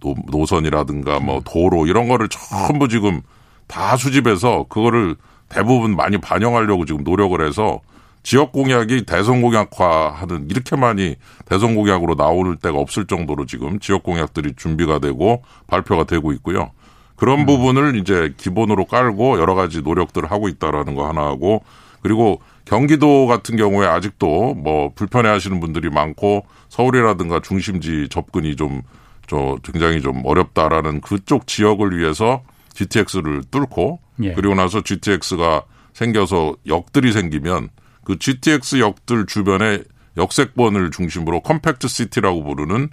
[0.00, 3.22] 노, 노선이라든가 뭐 도로 이런 거를 전부 지금
[3.66, 5.16] 다 수집해서 그거를
[5.48, 7.80] 대부분 많이 반영하려고 지금 노력을 해서
[8.26, 14.54] 지역 공약이 대선 공약화하는 이렇게 많이 대선 공약으로 나올 때가 없을 정도로 지금 지역 공약들이
[14.56, 16.72] 준비가 되고 발표가 되고 있고요.
[17.14, 21.62] 그런 부분을 이제 기본으로 깔고 여러 가지 노력들을 하고 있다라는 거 하나 하고
[22.02, 28.82] 그리고 경기도 같은 경우에 아직도 뭐 불편해 하시는 분들이 많고 서울이라든가 중심지 접근이 좀
[29.26, 32.42] 저 굉장히 좀 어렵다라는 그쪽 지역을 위해서
[32.74, 34.32] GTX를 뚫고 예.
[34.34, 35.62] 그리고 나서 GTX가
[35.92, 37.70] 생겨서 역들이 생기면
[38.06, 39.82] 그 GTX 역들 주변에
[40.16, 42.88] 역세권을 중심으로 컴팩트 시티라고 부르는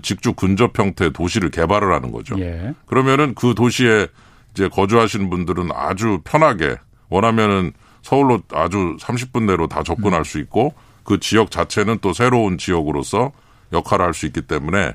[0.00, 2.40] 직주 근접 형태 도시를 개발을 하는 거죠.
[2.40, 2.72] 예.
[2.86, 4.06] 그러면은 그 도시에
[4.52, 6.76] 이제 거주하시는 분들은 아주 편하게
[7.10, 10.24] 원하면은 서울로 아주 30분 내로 다 접근할 음.
[10.24, 10.72] 수 있고
[11.04, 13.32] 그 지역 자체는 또 새로운 지역으로서
[13.70, 14.94] 역할을 할 수 있기 때문에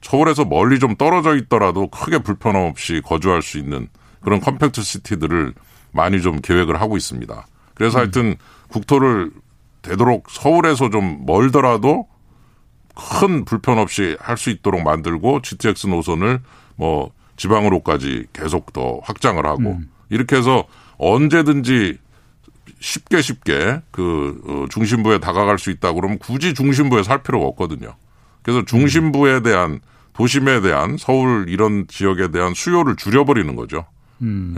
[0.00, 3.88] 서울에서 멀리 좀 떨어져 있더라도 크게 불편함 없이 거주할 수 있는
[4.22, 5.52] 그런 컴팩트 시티들을
[5.92, 7.46] 많이 좀 계획을 하고 있습니다.
[7.74, 8.00] 그래서 음.
[8.00, 8.36] 하여튼
[8.70, 9.30] 국토를
[9.82, 12.06] 되도록 서울에서 좀 멀더라도
[13.20, 16.40] 큰 불편 없이 할 수 있도록 만들고 GTX 노선을
[16.76, 19.62] 뭐 지방으로까지 계속 더 확장을 하고
[20.10, 20.64] 이렇게 해서
[20.98, 21.98] 언제든지
[22.80, 27.94] 쉽게 쉽게 그 어, 중심부에 다가갈 수 있다 그러면 굳이 중심부에 살 필요가 없거든요.
[28.42, 29.80] 그래서 중심부에 대한
[30.12, 33.86] 도심에 대한 서울 이런 지역에 대한 수요를 줄여버리는 거죠.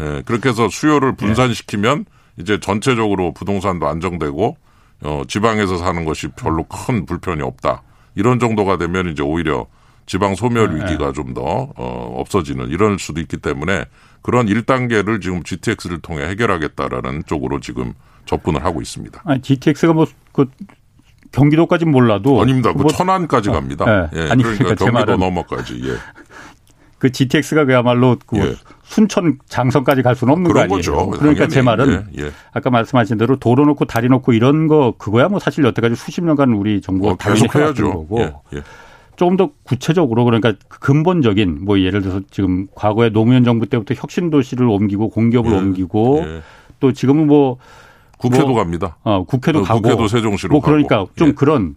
[0.01, 2.05] 예, 그렇게 해서 수요를 분산시키면
[2.39, 4.57] 이제 전체적으로 부동산도 안정되고
[5.05, 7.83] 어, 지방에서 사는 것이 별로 큰 불편이 없다.
[8.15, 9.67] 이런 정도가 되면 이제 오히려
[10.07, 11.43] 지방 소멸 위기가 좀더
[11.77, 13.85] 어, 없어지는 이럴 수도 있기 때문에
[14.21, 17.95] 그런 1단계를 지금 GTX를 통해 해결하겠다라는 쪽으로 지금
[18.27, 19.21] 접근을 하고 있습니다.
[19.25, 20.47] 아니, GTX가 뭐, 그,
[21.33, 22.41] 경기도까지 몰라도.
[22.41, 22.73] 아닙니다.
[22.73, 24.11] 그 뭐, 천안까지 어, 갑니다.
[24.15, 24.19] 예.
[24.27, 24.31] 예.
[24.31, 25.81] 아니, 그러니까 그러니까 제 경기도 말은- 넘어까지.
[25.89, 25.97] 예.
[26.99, 28.55] 그 GTX가 그야말로 그 예.
[28.93, 30.77] 순천 장성까지 갈 수는 없는 거 아니에요.
[30.77, 31.11] 거죠.
[31.11, 31.87] 그러니까 제 당연히.
[31.87, 32.31] 말은 예, 예.
[32.53, 36.53] 아까 말씀하신 대로 도로 놓고 다리 놓고 이런 거 그거야 뭐 사실 여태까지 수십 년간
[36.53, 37.91] 우리 정부가 어, 계속 해야죠.
[37.91, 38.63] 거고 예, 예.
[39.17, 44.67] 조금 더 구체적으로 그러니까 근본적인 뭐 예를 들어서 지금 과거에 노무현 정부 때부터 혁신 도시를
[44.67, 46.43] 옮기고 공기업을 예, 옮기고 예.
[46.79, 47.57] 또 지금은 뭐
[48.19, 48.99] 국회도 뭐, 갑니다.
[49.05, 51.11] 어, 국회도 어, 가고 국회도 세종시로 뭐 그러니까 가고.
[51.17, 51.33] 좀 예.
[51.33, 51.77] 그런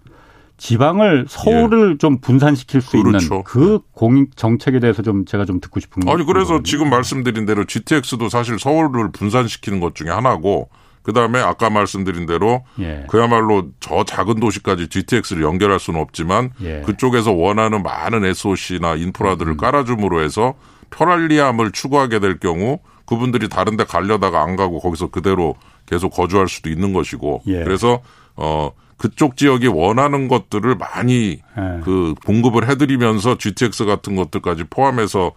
[0.57, 3.25] 지방을 서울을 좀 분산시킬 수 그렇죠.
[3.25, 6.63] 있는 그 공익 정책에 대해서 좀 제가 좀 듣고 싶은 아니 그래서 거거든요.
[6.63, 10.69] 지금 말씀드린 대로 GTX도 사실 서울을 분산시키는 것 중에 하나고
[11.03, 13.05] 그다음에 아까 말씀드린 대로 예.
[13.07, 16.81] 그야말로 저 작은 도시까지 GTX를 연결할 수는 없지만 예.
[16.85, 19.57] 그쪽에서 원하는 많은 SOC나 인프라들을 음.
[19.57, 20.55] 깔아줌으로 해서
[20.89, 26.69] 편리함을 추구하게 될 경우 그분들이 다른 데 가려다가 안 가고 거기서 그대로 계속 거주할 수도
[26.69, 27.63] 있는 것이고 예.
[27.63, 28.01] 그래서
[28.35, 31.79] 어 그쪽 지역이 원하는 것들을 많이 예.
[31.84, 35.34] 그 공급을 해드리면서 GTX 같은 것들까지 포함해서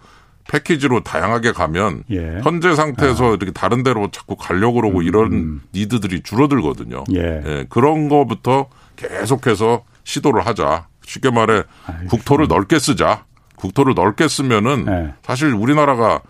[0.48, 2.40] 패키지로 다양하게 가면 예.
[2.42, 7.04] 현재 상태에서 이렇게 다른 데로 자꾸 가려고 그러고 이런 니드들이 줄어들거든요.
[7.10, 7.66] 음, 예.
[7.68, 10.86] 그런 거부터 계속해서 시도를 하자.
[11.04, 11.62] 쉽게 말해
[12.08, 13.24] 국토를 넓게 쓰자.
[13.56, 15.14] 국토를 넓게 쓰면은 예.
[15.22, 16.20] 사실 우리나라가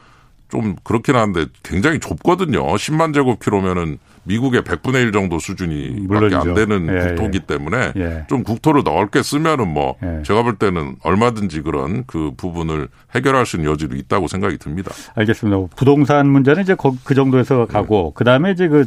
[0.48, 2.64] 좀 그렇긴 한데 굉장히 좁거든요.
[2.66, 6.54] 10만 제곱킬로면은 미국의 100분의 1 정도 수준이 밖에 안.
[6.54, 8.24] 되는 예, 국토기 때문에 예.
[8.28, 10.22] 좀 국토를 넓게 쓰면은 뭐 예.
[10.22, 14.90] 제가 볼 때는 얼마든지 그런 그 부분을 해결할 수 있는 여지도 있다고 생각이 듭니다.
[15.14, 15.74] 알겠습니다.
[15.76, 17.72] 부동산 문제는 이제 거- 그 정도에서 네.
[17.72, 18.84] 가고 그 다음에 이제 그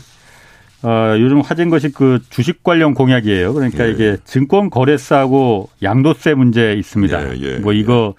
[0.83, 3.53] 어, 요즘 화제인 것이 그 주식 관련 공약이에요.
[3.53, 3.91] 그러니까 예.
[3.91, 7.35] 이게 증권 거래세하고 양도세 문제 있습니다.
[7.35, 8.15] 예, 예, 뭐 이거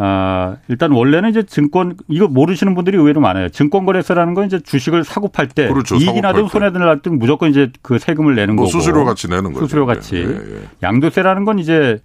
[0.00, 3.48] 아, 일단 원래는 이제 증권 이거 모르시는 분들이 의외로 많아요.
[3.48, 5.96] 증권 거래세라는 건 이제 주식을 사고 팔때 그렇죠.
[5.96, 6.46] 이익이 나든.
[6.46, 9.66] 손해든 날든 무조건 이제 그 세금을 내는 뭐 거고 수수료 같이 내는 거죠.
[9.66, 10.62] 수수료 같이 예, 예.
[10.84, 11.98] 양도세라는 건 이제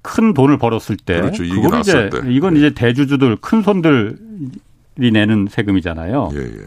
[0.00, 1.42] 큰 돈을 벌었을 때 그렇죠.
[1.42, 2.20] 그걸 이제 때.
[2.32, 4.14] 이건 이제 대주주들 큰 손들이
[4.96, 6.30] 내는 세금이잖아요.
[6.32, 6.64] 예, 예.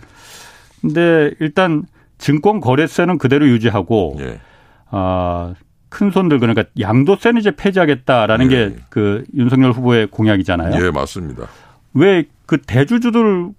[0.82, 1.86] 근데 일단
[2.20, 4.40] 증권 거래세는 그대로 유지하고 예.
[4.92, 5.56] 아,
[5.92, 8.76] 큰 손들 그러니까 양도세는 이제 폐지하겠다라는 예.
[8.90, 10.84] 게그 윤석열 후보의 공약이잖아요.
[10.84, 11.44] 예, 맞습니다.
[11.94, 13.52] 왜 그 대주주들을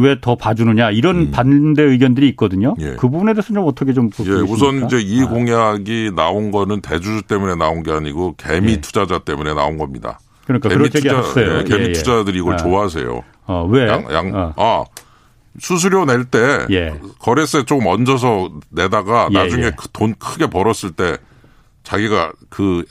[0.00, 2.74] 왜 더 봐주느냐 이런 반대 의견들이 있거든요.
[2.78, 2.82] 음.
[2.82, 2.96] 예.
[2.98, 4.44] 그 부분에 대해서 좀 어떻게 좀 예, 보십니까?
[4.50, 8.80] 우선 이제 이 아, 공약이 나온 거는 대주주 때문에 나온 게 아니고 개미 예.
[8.80, 10.18] 투자자 때문에 나온 겁니다.
[10.46, 11.58] 그러니까 개미 하셨어요.
[11.58, 11.92] 예, 개미 예, 예.
[11.92, 12.56] 투자들이 이걸 아.
[12.56, 13.22] 좋아하세요.
[13.48, 13.86] 어, 왜?
[13.86, 14.54] 양, 양, 어.
[14.56, 14.84] 아,
[15.58, 16.98] 수수료 낼때 예.
[17.18, 19.70] 거래세 좀 얹어서 내다가 예, 나중에 예.
[19.76, 21.18] 그돈 크게 벌었을 때
[21.88, 22.84] 자기가 그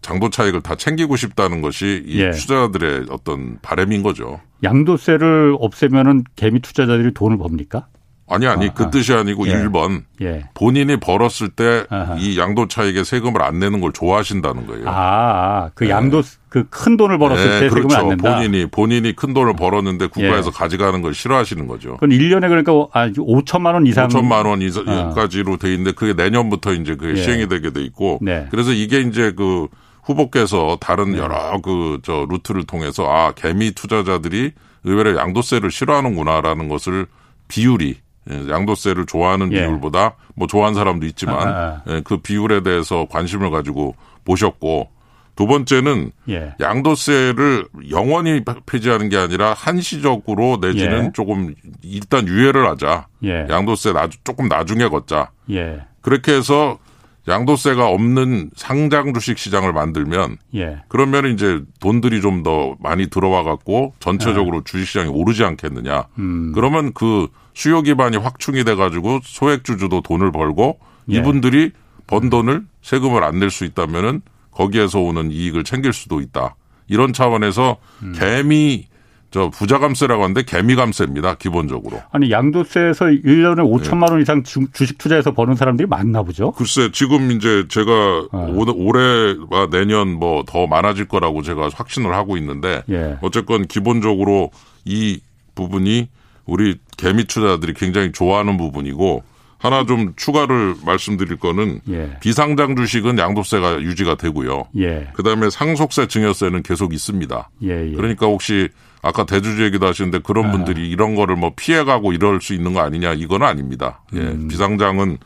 [0.00, 2.30] 장도 차익을 다 챙기고 싶다는 것이 이 예.
[2.30, 4.40] 투자자들의 어떤 바람인 거죠.
[4.62, 7.88] 양도세를 없애면은 개미 투자자들이 돈을 법니까?
[8.34, 9.52] 아니 아니 그 뜻이 아니고 예.
[9.52, 10.44] 일 1번 예.
[10.54, 11.84] 본인이 벌었을 때.
[12.18, 14.88] 이 양도 차익에 세금을 안 내는 걸 좋아하신다는 거예요.
[14.88, 17.96] 아, 아, 그 양도 그 큰 돈을 벌었을 네, 때 세금을 그렇죠.
[17.96, 18.36] 안 낸다.
[18.36, 20.50] 본인이 본인이 큰 돈을 벌었는데 국가에서 예.
[20.56, 21.94] 가져가는 걸 싫어하시는 거죠.
[21.94, 24.64] 그건 1년에 그러니까 아 5천만 원 이상 5천만 원 아.
[24.64, 27.22] 이상까지로 돼 있는데 그게 내년부터 이제 그게 예.
[27.22, 28.46] 시행이 되게 돼 있고 네.
[28.50, 29.66] 그래서 이게 이제 그
[30.04, 34.52] 후보께서 다른 여러 그 저 루트를 통해서 아 개미 투자자들이
[34.84, 37.06] 의외로 양도세를 싫어하는구나라는 것을
[37.48, 39.60] 비율이 예, 양도세를 좋아하는 예.
[39.60, 44.88] 비율보다 뭐 좋아하는 사람도 있지만 아, 예, 그 비율에 대해서 관심을 가지고 보셨고
[45.36, 46.54] 두 번째는 예.
[46.60, 51.10] 양도세를 영원히 폐지하는 게 아니라 한시적으로 내지는 예.
[51.12, 53.08] 조금 일단 유예를 하자.
[53.24, 53.46] 예.
[53.50, 55.30] 양도세 나, 조금 나중에 걷자.
[55.50, 55.80] 예.
[56.02, 56.78] 그렇게 해서
[57.26, 60.82] 양도세가 없는 상장 주식 시장을 만들면 예.
[60.88, 64.64] 그러면 이제 돈들이 좀 더 많이 들어와 갖고 전체적으로 네.
[64.64, 66.04] 주식 시장이 오르지 않겠느냐.
[66.18, 66.52] 음.
[66.54, 70.78] 그러면 그 수요 기반이 확충이 돼 가지고 소액주주도 돈을 벌고
[71.10, 71.16] 예.
[71.18, 71.70] 이분들이
[72.06, 76.54] 번 돈을 세금을 안 낼 수 있다면은 거기에서 오는 이익을 챙길 수도 있다.
[76.88, 78.12] 이런 차원에서 음.
[78.18, 78.86] 개미
[79.30, 81.34] 저 부자감세라고 하는데 개미감세입니다.
[81.34, 82.00] 기본적으로.
[82.12, 86.52] 아니 양도세에서 1년에 5천만 원 이상 주, 식 투자해서 버는 사람들이 많나 보죠.
[86.52, 88.46] 글쎄 지금 이제 제가 아.
[88.48, 93.16] 올해와 내년 뭐 더 많아질 거라고 제가 확신을 하고 있는데 예.
[93.22, 94.50] 어쨌건 기본적으로
[94.84, 95.20] 이
[95.56, 96.08] 부분이
[96.46, 99.22] 우리 개미 투자들이 굉장히 좋아하는 부분이고
[99.58, 102.18] 하나 좀 추가를 말씀드릴 거는 예.
[102.20, 104.64] 비상장 주식은 양도세가 유지가 되고요.
[104.76, 105.08] 예.
[105.14, 107.50] 그다음에 상속세 증여세는 계속 있습니다.
[107.62, 107.96] 예, 예.
[107.96, 108.68] 그러니까 혹시
[109.00, 110.50] 아까 대주주 얘기도 하시는데 그런 아.
[110.50, 114.02] 분들이 이런 거를 뭐 피해가고 이럴 수 있는 거 아니냐 이거는 아닙니다.
[114.14, 114.18] 예.
[114.18, 114.48] 음.
[114.48, 115.16] 비상장은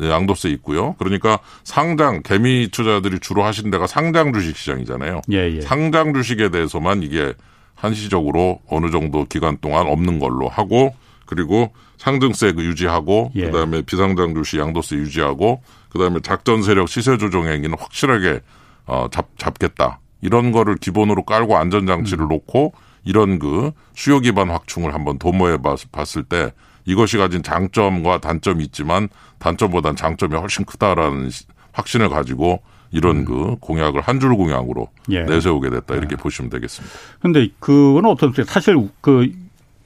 [0.00, 0.94] 양도세 있고요.
[0.98, 5.20] 그러니까 상장 개미 투자들이 주로 하신 데가 상장 주식 시장이잖아요.
[5.32, 5.60] 예, 예.
[5.60, 7.34] 상장 주식에 대해서만 이게
[7.82, 10.94] 한시적으로 어느 정도 기간 동안 없는 걸로 하고
[11.26, 13.46] 그리고 상등세 그 유지하고 예.
[13.46, 18.40] 그다음에 비상장 주시 양도세 유지하고 그다음에 작전 세력 시세 조정 행위는 확실하게
[18.86, 19.98] 어 잡, 잡겠다.
[20.20, 22.28] 이런 거를 기본으로 깔고 안전 장치를 음.
[22.28, 22.72] 놓고
[23.04, 25.58] 이런 그 수요 기반 확충을 한번 도모해
[25.90, 26.52] 봤을 때
[26.84, 29.08] 이것이 가진 장점과 단점이 있지만
[29.40, 31.30] 단점보다는 장점이 훨씬 크다라는
[31.72, 33.24] 확신을 가지고 이런 음.
[33.24, 35.22] 그 공약을 한 줄 공약으로 예.
[35.24, 36.16] 내세우게 됐다 이렇게 예.
[36.16, 36.94] 보시면 되겠습니다.
[37.20, 38.44] 그런데 그건 어떻습니까?
[38.44, 39.28] 사실 그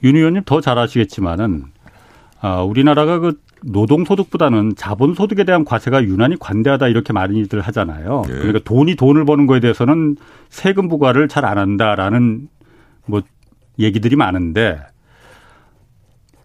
[0.03, 1.63] 윤 의원님 더 잘 아시겠지만은
[2.39, 8.21] 아, 우리나라가 그 노동소득보다는 자본소득에 대한 과세가 유난히 관대하다 이렇게 많이들 하잖아요.
[8.29, 8.33] 예.
[8.33, 10.17] 그러니까 돈이 돈을 버는 거에 대해서는
[10.49, 12.47] 세금 부과를 잘 안 한다라는
[13.07, 13.21] 뭐
[13.79, 14.79] 얘기들이 많은데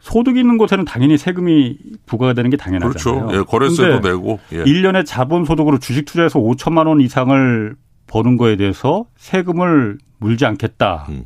[0.03, 3.27] 소득 있는 곳에는 당연히 세금이 부과가 되는 게 당연하잖아요.
[3.27, 3.39] 그렇죠.
[3.39, 4.41] 예, 거래세도 내고.
[4.51, 4.65] 예.
[4.65, 7.77] 1년에 자본 소득으로 주식 투자해서 5천만 원 이상을
[8.09, 11.07] 버는 거에 대해서 세금을 물지 않겠다.
[11.09, 11.25] 음.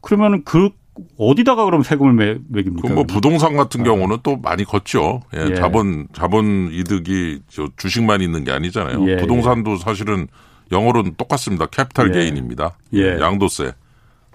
[0.00, 0.70] 그러면 그
[1.18, 2.94] 어디다가 그럼 세금을 매, 매깁니까?
[2.94, 3.84] 뭐 부동산 같은 아.
[3.84, 5.20] 경우는 또 많이 걷죠.
[5.36, 5.54] 예, 예.
[5.56, 9.06] 자본 자본 이득이 저 주식만 있는 게 아니잖아요.
[9.10, 10.26] 예, 부동산도 사실은
[10.72, 11.66] 영어로는 똑같습니다.
[11.66, 12.20] 캐피탈 예.
[12.20, 12.78] 게인입니다.
[12.94, 13.20] 예.
[13.20, 13.72] 양도세.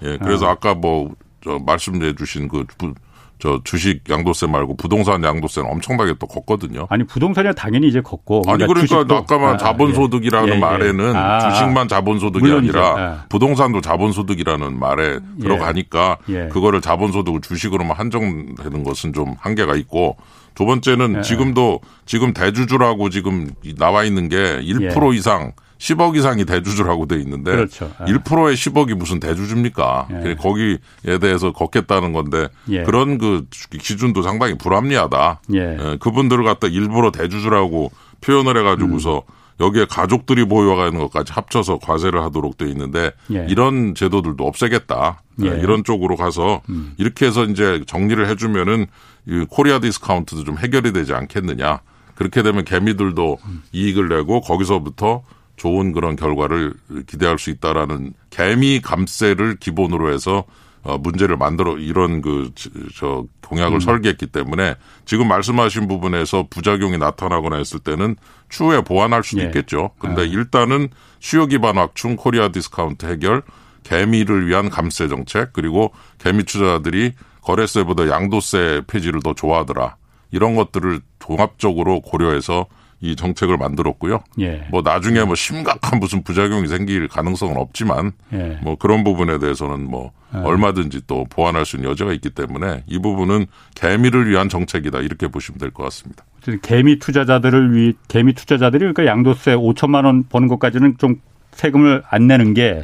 [0.04, 0.52] 예, 그래서 아.
[0.52, 1.10] 아까 뭐,
[1.44, 2.94] 저, 말씀해 주신 그, 부,
[3.42, 6.86] 저 주식 양도세 말고 부동산 양도세는 엄청나게 또 걷거든요.
[6.90, 8.44] 아니 부동산이 당연히 이제 걷고.
[8.48, 10.52] 아니 그러니까, 그러니까 아까만 아, 자본소득이라는 예.
[10.52, 10.60] 예, 예.
[10.60, 12.80] 말에는 아, 주식만 자본소득이 물론이죠.
[12.80, 13.26] 아니라 아.
[13.30, 15.42] 부동산도 자본소득이라는 말에 예.
[15.42, 16.50] 들어가니까 예.
[16.50, 20.18] 그거를 자본소득을 주식으로만 한정되는 것은 좀 한계가 있고
[20.54, 21.22] 두 번째는 예.
[21.24, 23.50] 지금도 지금 대주주라고 지금
[23.80, 27.92] 나와 있는 게1% 이상 10억 이상이 대주주라고 돼 있는데 그렇죠.
[28.08, 28.14] 예.
[28.14, 30.08] 1%의 10억이 무슨 대주주입니까?
[30.26, 30.36] 예.
[30.36, 30.78] 거기에
[31.20, 32.84] 대해서 걷겠다는 건데 예.
[32.84, 35.42] 그런 그 기준도 상당히 불합리하다.
[35.56, 35.58] 예.
[35.58, 35.98] 예.
[36.00, 37.92] 그분들을 갖다 일부러 대주주라고
[38.22, 39.34] 표현을 해가지고서 음.
[39.60, 43.48] 여기에 가족들이 보유가 있는 것까지 합쳐서 과세를 하도록 돼 있는데 예.
[43.50, 45.24] 이런 제도들도 없애겠다.
[45.42, 45.48] 예.
[45.48, 46.94] 이런 쪽으로 가서 음.
[46.98, 48.86] 이렇게 해서 이제 정리를 해주면은
[49.28, 51.82] 이 코리아 디스카운트도 좀 해결이 되지 않겠느냐.
[52.14, 53.64] 그렇게 되면 개미들도 음.
[53.72, 55.24] 이익을 내고 거기서부터
[55.62, 56.74] 좋은 그런 결과를
[57.06, 60.44] 기대할 수 있다라는 개미 감세를 기본으로 해서
[60.84, 62.52] 어 문제를 만들어 이런 그
[62.96, 63.80] 저 공약을 음.
[63.80, 68.16] 설계했기 때문에 지금 말씀하신 부분에서 부작용이 나타나거나 했을 때는
[68.50, 69.46] 추후에 보완할 수도 예.
[69.46, 69.92] 있겠죠.
[70.00, 70.26] 근데 아.
[70.26, 70.88] 일단은
[71.20, 73.44] 수요 기반 확충, 코리아 디스카운트 해결,
[73.84, 79.98] 개미를 위한 감세 정책 그리고 개미 투자자들이 거래세보다 양도세 폐지를 더 좋아하더라.
[80.32, 82.66] 이런 것들을 종합적으로 고려해서
[83.02, 84.22] 이 정책을 만들었고요.
[84.40, 84.68] 예.
[84.70, 88.60] 뭐 나중에 뭐 심각한 무슨 부작용이 생길 가능성은 없지만 예.
[88.62, 90.38] 뭐 그런 부분에 대해서는 뭐 예.
[90.40, 95.58] 얼마든지 또 보완할 수 있는 여지가 있기 때문에 이 부분은 개미를 위한 정책이다 이렇게 보시면
[95.58, 96.24] 될 것 같습니다.
[96.62, 101.16] 개미 투자자들을 위 개미 투자자들이 그러니까 양도세 5천만 원 버는 것까지는 좀
[101.54, 102.84] 세금을 안 내는 게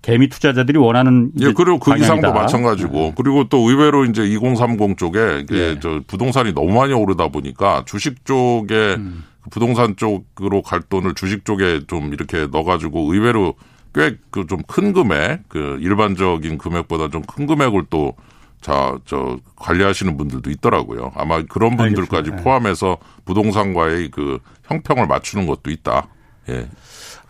[0.00, 3.14] 개미 투자자들이 원하는 예 그리고 그 이상도 마찬가지고 네.
[3.16, 5.78] 그리고 또 의외로 이제 2030 쪽에 예.
[5.80, 9.24] 저 부동산이 너무 많이 오르다 보니까 주식 쪽에 음.
[9.50, 13.54] 부동산 쪽으로 갈 돈을 주식 쪽에 좀 이렇게 넣어가지고 의외로
[13.94, 18.14] 꽤 그 좀 큰 금액 그 일반적인 금액보다 좀 큰 금액을 또
[18.60, 21.12] 자, 저, 관리하시는 분들도 있더라고요.
[21.14, 22.42] 아마 그런 분들까지 알겠습니다.
[22.42, 26.08] 포함해서 부동산과의 그 형평을 맞추는 것도 있다.
[26.48, 26.66] 예.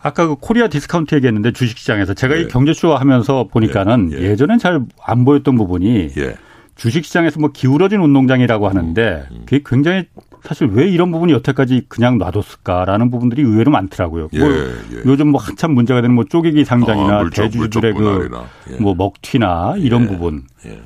[0.01, 2.41] 아까 그 코리아 디스카운트 얘기했는데 주식시장에서 제가 예.
[2.41, 4.31] 이 경제쇼 하면서 보니까는 예.
[4.31, 4.35] 예.
[4.35, 6.35] 전엔 잘 안 보였던 부분이 예.
[6.75, 9.41] 주식시장에서 뭐 기울어진 운동장이라고 하는데 음, 음.
[9.45, 10.05] 그게 굉장히
[10.43, 14.29] 사실 왜 이런 부분이 여태까지 그냥 놔뒀을까라는 부분들이 의외로 많더라고요.
[14.33, 15.01] 예, 뭐 예.
[15.05, 18.39] 요즘 뭐 한참 문제가 되는 뭐 쪼개기 상장이나 아, 대주주들의 그뭐
[18.71, 18.95] 예.
[18.95, 20.81] 먹튀나 이런 예, 부분 예.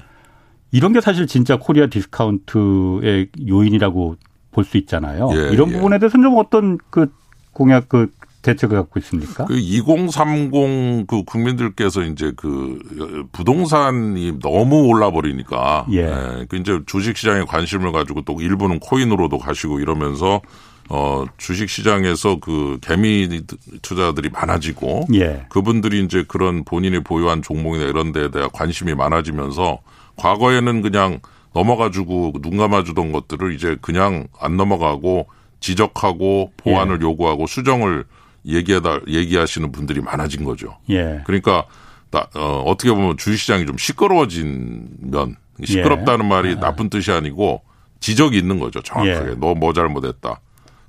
[0.72, 4.16] 이런 게 사실 진짜 코리아 디스카운트의 요인이라고
[4.52, 5.30] 볼 수 있잖아요.
[5.34, 5.74] 예, 이런 예.
[5.74, 7.12] 부분에 대해서는 좀 어떤 그
[7.54, 8.12] 공약 그
[8.44, 9.46] 대책을 갖고 있습니까?
[9.46, 16.02] 그 2030 그 국민들께서 이제 그 부동산이 너무 올라 버리니까 예.
[16.02, 16.46] 예.
[16.48, 20.42] 그 이제 주식 시장에 관심을 가지고 또 일부는 코인으로도 가시고 이러면서
[20.90, 23.42] 어 주식 시장에서 그 개미
[23.82, 25.46] 투자들이 많아지고 예.
[25.50, 29.80] 그분들이 이제 그런 본인이 보유한 종목이나 이런 데에 대한 관심이 많아지면서
[30.18, 31.22] 과거에는 그냥
[31.54, 35.28] 넘어가지고 눈 감아주던 것들을 이제 그냥 안 넘어가고
[35.62, 37.06] 지적하고 보완을 예.
[37.06, 38.04] 요구하고 수정을
[38.46, 40.78] 얘기하다 얘기하시는 분들이 많아진 거죠.
[40.90, 41.22] 예.
[41.26, 41.66] 그러니까
[42.12, 46.30] 나, 어, 어떻게 보면 주식시장이 좀 시끄러워진 면 시끄럽다는 예.
[46.30, 46.56] 말이 예.
[46.56, 47.62] 나쁜 뜻이 아니고
[48.00, 48.82] 지적이 있는 거죠.
[48.82, 49.36] 정확하게 예.
[49.36, 50.40] 너뭐 잘못했다.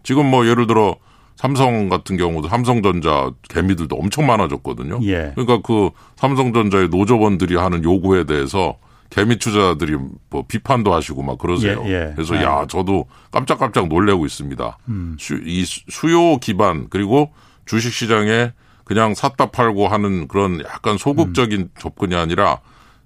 [0.03, 0.97] 지금 뭐 예를 들어
[1.37, 5.01] 삼성 같은 경우도 삼성전자 개미들도 엄청 많아졌거든요.
[5.03, 5.33] 예.
[5.35, 8.77] 그러니까 그 삼성전자의 노조원들이 하는 요구에 대해서
[9.11, 9.97] 개미 투자들이
[10.31, 11.83] 뭐 비판도 하시고 막 그러세요.
[11.87, 12.13] 예, 예.
[12.15, 12.67] 그래서 야 네.
[12.69, 14.79] 저도 깜짝깜짝 놀래고 있습니다.
[14.89, 15.17] 음.
[15.21, 17.31] 수, 이 수요 기반 그리고
[17.67, 18.53] 주식 시장에
[18.85, 21.69] 그냥 샀다 팔고 하는 그런 약간 소극적인 음.
[21.79, 22.61] 접근이 아니라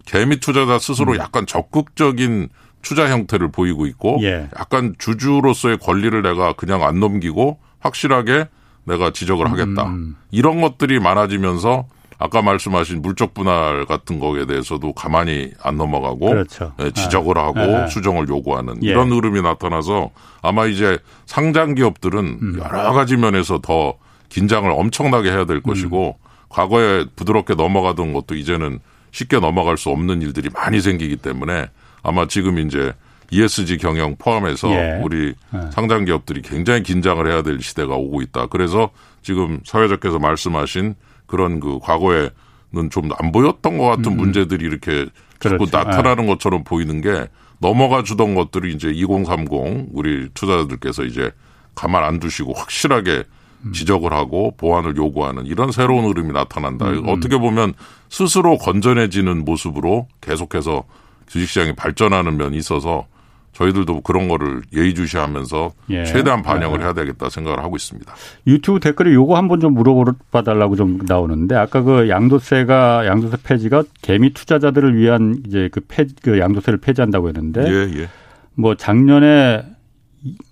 [0.04, 1.18] 개미 투자자 스스로 음.
[1.18, 2.48] 약간 적극적인
[2.82, 4.48] 투자 형태를 보이고 있고 예.
[4.58, 8.48] 약간 주주로서의 권리를 내가 그냥 안 넘기고 확실하게
[8.84, 9.84] 내가 지적을 하겠다.
[9.86, 10.16] 음.
[10.30, 11.86] 이런 것들이 많아지면서
[12.18, 16.72] 아까 말씀하신 물적 분할 같은 거에 대해서도 가만히 안 넘어가고 그렇죠.
[16.80, 17.46] 예, 지적을 아.
[17.46, 17.86] 하고 아.
[17.86, 18.88] 수정을 요구하는 예.
[18.88, 20.10] 이런 흐름이 나타나서
[20.42, 22.58] 아마 이제 상장 기업들은 음.
[22.58, 23.94] 여러 가지 면에서 더
[24.28, 26.28] 긴장을 엄청나게 해야 될 것이고 음.
[26.48, 28.78] 과거에 부드럽게 넘어가던 것도 이제는
[29.10, 31.66] 쉽게 넘어갈 수 없는 일들이 많이 생기기 때문에
[32.02, 32.92] 아마 지금 이제
[33.30, 35.00] ESG 경영 포함해서 예.
[35.02, 35.70] 우리 예.
[35.70, 38.46] 상장 기업들이 굉장히 긴장을 해야 될 시대가 오고 있다.
[38.46, 38.90] 그래서
[39.22, 40.94] 지금 사회자께서 말씀하신
[41.26, 44.16] 그런 그 과거에는 좀 안 보였던 것 같은 음.
[44.16, 45.06] 문제들이 이렇게
[45.40, 45.76] 자꾸 그렇죠.
[45.76, 46.28] 나타나는 예.
[46.28, 51.30] 것처럼 보이는 게 넘어가 주던 것들이 이제 2030 우리 투자자들께서 이제
[51.74, 53.24] 가만 안 두시고 확실하게 음.
[53.72, 56.90] 지적을 하고 보완을 요구하는 이런 새로운 흐름이 나타난다.
[56.90, 57.08] 음.
[57.08, 57.74] 어떻게 보면
[58.08, 60.84] 스스로 건전해지는 모습으로 계속해서
[61.26, 63.06] 주식시장이 발전하는 면이 있어서
[63.52, 66.04] 저희들도 그런 거를 예의주시하면서 예.
[66.04, 66.84] 최대한 반영을 예.
[66.84, 68.12] 해야 되겠다 생각을 하고 있습니다.
[68.46, 74.32] 유튜브 댓글에 요거 한번 좀 물어봐 달라고 좀 나오는데 아까 그 양도세가 양도세 폐지가 개미
[74.32, 78.08] 투자자들을 위한 이제 그, 폐, 그 양도세를 폐지한다고 했는데 예, 예.
[78.54, 79.64] 뭐 작년에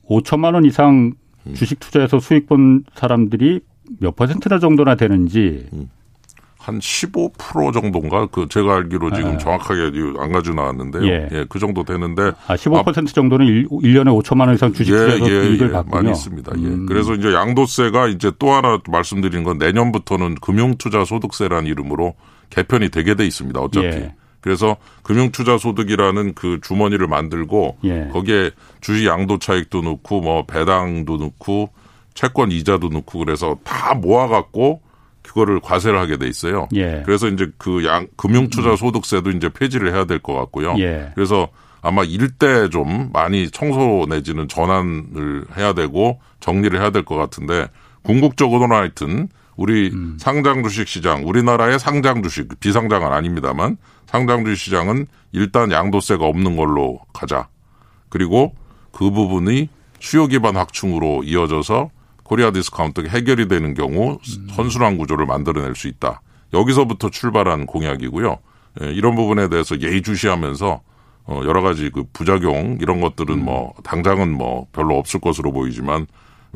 [0.09, 1.13] 5천만 원 이상
[1.47, 1.55] 음.
[1.55, 3.61] 주식 투자해서 수익 본 사람들이
[4.01, 5.89] 몇 퍼센트나 정도나 되는지 음.
[6.67, 9.39] 한15% 정도인가 그 제가 알기로 지금 네.
[9.39, 11.07] 정확하게 안 가지고 나왔는데요.
[11.07, 11.29] 예.
[11.31, 11.47] 예.
[11.49, 15.33] 그 정도 되는데 아, 15% 아, 정도는 1, 1년에 5천만 원 이상 주식 투자해서 예,
[15.33, 15.95] 예, 이익을 예, 받군요.
[15.95, 16.53] 많이 있습니다.
[16.57, 16.63] 예.
[16.63, 16.87] 음.
[16.87, 22.15] 그래서 이제 양도세가 이제 또 하나 말씀드린 건 내년부터는 금융투자 소득세라는 이름으로
[22.51, 23.61] 개편이 되게 돼 있습니다.
[23.61, 23.87] 어차피.
[23.87, 24.15] 예.
[24.47, 28.09] 그래서 금융투자 소득이라는 그 주머니를 만들고 예.
[28.13, 31.71] 거기에 주식 양도 차익도 넣고 뭐 배당도 넣고
[32.15, 34.83] 채권 이자도 넣고 그래서 다 모아갖고
[35.25, 36.69] 그거를 과세를 하게 돼 있어요.
[36.77, 37.03] 예.
[37.05, 40.77] 그래서 이제 그 양 금융투자 소득세도 이제 폐지를 해야 될 것 같고요.
[40.79, 41.11] 예.
[41.17, 41.49] 그래서
[41.83, 47.67] 아마 일대 좀 많이 청소 내지는 전환을 해야 되고 정리를 해야 될 것 같은데
[48.03, 50.17] 궁극적으로는 하여튼 우리 음.
[50.21, 57.01] 상장 주식 시장 우리나라의 상장 주식 비상장은 아닙니다만 상장 주식 시장은 일단 양도세가 없는 걸로
[57.13, 57.49] 가자.
[58.09, 58.55] 그리고
[58.93, 61.91] 그 부분이 수요 기반 확충으로 이어져서
[62.23, 64.19] 코리아 디스카운트가 해결이 되는 경우
[64.55, 66.21] 선순환 구조를 만들어낼 수 있다.
[66.53, 68.39] 여기서부터 출발한 공약이고요.
[68.83, 70.81] 예, 이런 부분에 대해서 예의주시하면서
[71.29, 76.07] 어, 여러 가지 그 부작용 이런 것들은 뭐 당장은 뭐 별로 없을 것으로 보이지만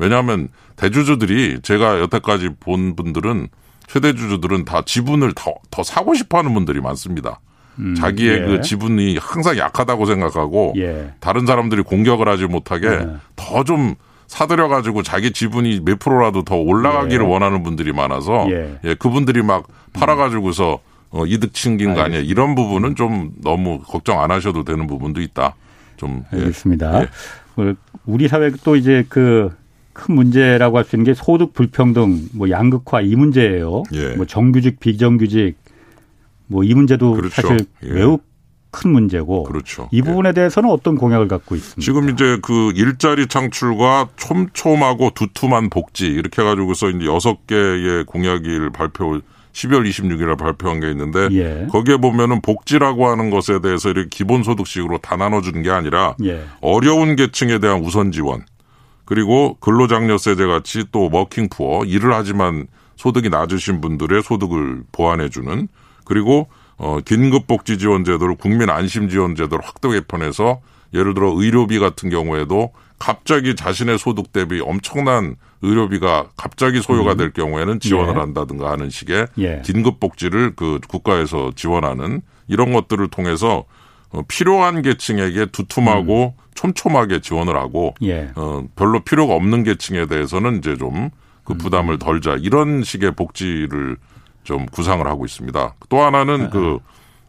[0.01, 3.49] 왜냐하면 대주주들이 제가 여태까지 본 분들은
[3.85, 7.39] 최대주주들은 다 지분을 더, 더 사고 싶어 하는 분들이 많습니다.
[7.77, 8.45] 음, 자기의 예.
[8.45, 11.13] 그 지분이 항상 약하다고 생각하고 예.
[11.19, 13.07] 다른 사람들이 공격을 하지 못하게 예.
[13.35, 13.93] 더좀
[14.25, 17.29] 사들여 가지고 자기 지분이 몇 프로라도 더 올라가기를 예.
[17.29, 18.79] 원하는 분들이 많아서 예.
[18.83, 20.79] 예 그분들이 막 팔아 가지고서
[21.11, 25.55] 어, 이득 챙긴 거 아니야 이런 부분은 좀 너무 걱정 안 하셔도 되는 부분도 있다.
[25.97, 26.37] 좀 예.
[26.37, 27.03] 알겠습니다.
[27.03, 27.09] 예.
[27.55, 27.75] 그
[28.05, 29.60] 우리 사회 또 이제 그
[29.93, 33.83] 큰 문제라고 할 수 있는 게 소득 불평등, 뭐 양극화 이 문제예요.
[33.93, 34.15] 예.
[34.15, 35.55] 뭐 정규직, 비정규직
[36.47, 37.41] 뭐 이 문제도 그렇죠.
[37.41, 38.19] 사실 매우
[38.73, 39.89] 큰 문제고 그렇죠.
[39.91, 40.33] 이 부분에 예.
[40.33, 41.81] 대해서는 어떤 공약을 갖고 있습니까?
[41.81, 49.19] 지금 이제 그 일자리 창출과 촘촘하고 두툼한 복지 이렇게 해가지고서 이제 여섯 개의 공약을 발표
[49.51, 51.67] 12월 26일에 발표한 게 있는데 예.
[51.69, 56.41] 거기에 보면은 복지라고 하는 것에 대해서 이렇게 기본소득식으로 다 나눠주는 게 아니라 예.
[56.61, 58.45] 어려운 계층에 대한 우선 지원
[59.11, 65.67] 그리고 근로장려세제 같이 또 워킹푸어 일을 하지만 소득이 낮으신 분들의 소득을 보완해주는
[66.05, 66.47] 그리고
[66.77, 70.61] 어, 긴급복지 지원 제도를 국민 안심 지원 제도를 확대 개편해서
[70.93, 77.17] 예를 들어 의료비 같은 경우에도 갑자기 자신의 소득 대비 엄청난 의료비가 갑자기 소요가 음.
[77.17, 78.17] 될 경우에는 지원을 예.
[78.17, 79.61] 한다든가 하는 식의 예.
[79.65, 83.65] 긴급 복지를 그 국가에서 지원하는 이런 것들을 통해서 어,
[84.27, 86.41] 필요한 계층에게 두툼하고 음.
[86.53, 88.31] 촘촘하게 지원을 하고 예.
[88.35, 91.57] 어, 별로 필요가 없는 계층에 대해서는 이제 좀그 음.
[91.57, 93.97] 부담을 덜자 이런 식의 복지를
[94.43, 95.75] 좀 구상을 하고 있습니다.
[95.89, 96.79] 또 하나는 그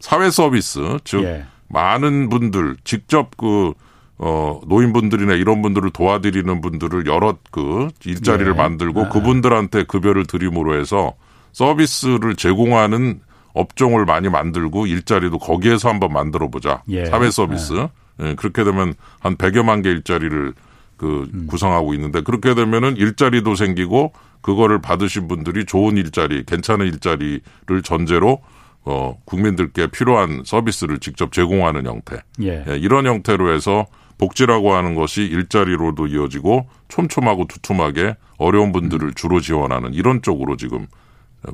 [0.00, 1.44] 사회 서비스 즉 예.
[1.68, 3.72] 많은 분들 직접 그
[4.18, 8.56] 어, 노인분들이나 이런 분들을 도와드리는 분들을 여러 그 일자리를 네.
[8.56, 9.08] 만들고 아.
[9.08, 11.14] 그분들한테 급여를 드림으로 해서
[11.52, 13.20] 서비스를 제공하는
[13.54, 16.82] 업종을 많이 만들고 일자리도 거기에서 한번 만들어 보자.
[16.88, 17.06] 예.
[17.06, 17.72] 사회 서비스.
[17.72, 17.88] 네.
[18.20, 20.52] 예, 그렇게 되면 한 100여만 개 일자리를
[20.96, 21.46] 그 음.
[21.48, 28.40] 구성하고 있는데 그렇게 되면은 일자리도 생기고 그거를 받으신 분들이 좋은 일자리, 괜찮은 일자리를 전제로
[28.84, 32.20] 어 국민들께 필요한 서비스를 직접 제공하는 형태.
[32.42, 32.64] 예.
[32.68, 33.86] 예, 이런 형태로 해서
[34.18, 39.12] 복지라고 하는 것이 일자리로도 이어지고 촘촘하고 두툼하게 어려운 분들을 음.
[39.14, 40.86] 주로 지원하는 이런 쪽으로 지금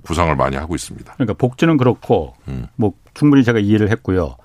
[0.03, 1.15] 구상을 많이 하고 있습니다.
[1.15, 2.67] 그러니까 복지는 그렇고 음.
[2.77, 4.37] 뭐 충분히 제가 이해를 했고요.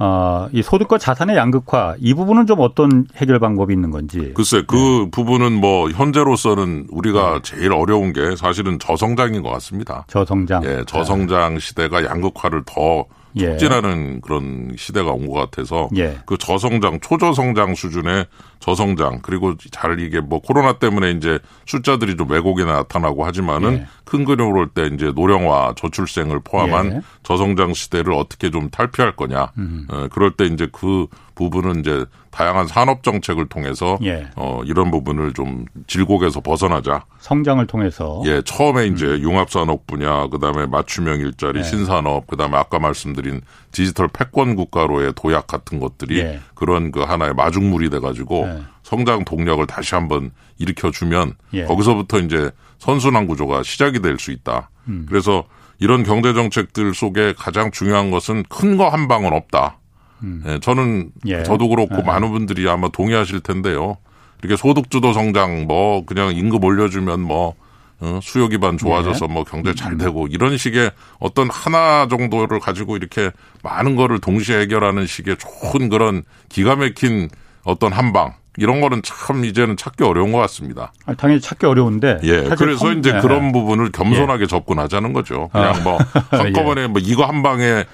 [0.00, 4.32] 어, 이 소득과 자산의 양극화 이 부분은 좀 어떤 해결 방법이 있는 건지.
[4.34, 5.10] 글쎄 그 네.
[5.10, 7.42] 부분은 뭐 현재로서는 우리가 네.
[7.42, 10.04] 제일 어려운 게 사실은 저성장인 것 같습니다.
[10.06, 10.64] 저성장.
[10.64, 13.17] 예, 저성장 시대가 양극화를 더 예.
[13.36, 16.18] 촉진하는 그런 시대가 온 것 같아서 예.
[16.24, 18.26] 그 저성장, 초저성장 수준의
[18.60, 23.86] 저성장 그리고 잘 이게 뭐 코로나 때문에 이제 숫자들이 좀 왜곡이 나타나고 하지만은 예.
[24.04, 27.00] 큰 그림으로 볼때 이제 노령화, 저출생을 포함한 예.
[27.22, 29.52] 저성장 시대를 어떻게 좀 탈피할 거냐.
[29.58, 29.86] 음.
[29.90, 31.06] 어, 그럴 때 이제 그
[31.38, 34.26] 부분은 이제 다양한 산업 정책을 통해서 예.
[34.34, 37.04] 어 이런 부분을 좀 질곡에서 벗어나자.
[37.20, 38.20] 성장을 통해서.
[38.26, 39.20] 예, 처음에 이제 음.
[39.22, 41.62] 융합 산업 분야, 그다음에 맞춤형 일자리, 예.
[41.62, 43.40] 신산업, 그다음에 아까 말씀드린
[43.72, 46.40] 디지털 패권 국가로의 도약 같은 것들이 예.
[46.54, 48.62] 그런 그 하나의 마중물이 돼 가지고 예.
[48.82, 51.64] 성장 동력을 다시 한번 일으켜 주면 예.
[51.64, 54.70] 거기서부터 이제 선순환 구조가 시작이 될 수 있다.
[54.88, 55.06] 음.
[55.08, 55.44] 그래서
[55.80, 59.77] 이런 경제 정책들 속에 가장 중요한 것은 큰 거 한 방은 없다.
[60.22, 60.42] 음.
[60.46, 61.42] 예, 저는 예.
[61.42, 62.02] 저도 그렇고 예.
[62.02, 63.96] 많은 분들이 아마 동의하실 텐데요.
[64.42, 67.54] 이렇게 소득주도 성장 뭐 그냥 임금 올려주면 뭐
[68.00, 69.32] 어, 수요 기반 좋아져서 예.
[69.32, 69.98] 뭐 경제 잘 음.
[69.98, 73.30] 되고 이런 식의 어떤 하나 정도를 가지고 이렇게
[73.62, 77.28] 많은 거를 동시에 해결하는 식의 좋은 그런 기가 막힌
[77.64, 80.92] 어떤 한방 이런 거는 참 이제는 찾기 어려운 것 같습니다.
[81.06, 82.18] 아, 당연히 찾기 어려운데.
[82.24, 82.42] 예.
[82.58, 82.98] 그래서 컴...
[82.98, 83.20] 이제 네.
[83.20, 84.46] 그런 부분을 겸손하게 예.
[84.46, 85.48] 접근하자는 거죠.
[85.52, 85.80] 그냥 아.
[85.80, 85.98] 뭐
[86.30, 86.86] 한꺼번에 예.
[86.88, 87.84] 뭐 이거 한 방에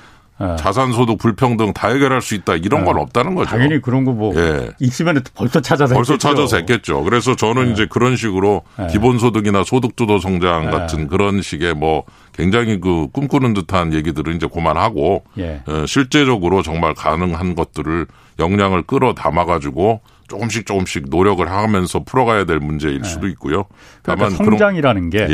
[0.41, 0.57] 예.
[0.57, 2.85] 자산소득 불평등 다 해결할 수 있다 이런 예.
[2.85, 3.51] 건 없다는 거죠.
[3.51, 4.70] 당연히 그런 거뭐 예.
[4.80, 6.28] 있으면 벌써 찾아서 벌써 했겠죠.
[6.28, 7.05] 찾아서 했겠죠.
[7.05, 7.72] 그래서 저는 예.
[7.72, 8.89] 이제 그런 식으로 예.
[8.89, 15.22] 기본소득이나 소득주도 성장 같은 그런 식의 뭐 굉장히 그 꿈꾸는 듯한 얘기들을 이제 그만하고
[15.66, 18.07] 어, 실제적으로 정말 가능한 것들을
[18.41, 23.66] 역량을 끌어 담아가지고 조금씩 조금씩 노력을 하면서 풀어가야 될 문제일 수도 있고요.
[24.03, 25.28] 그러니까 성장이라는 게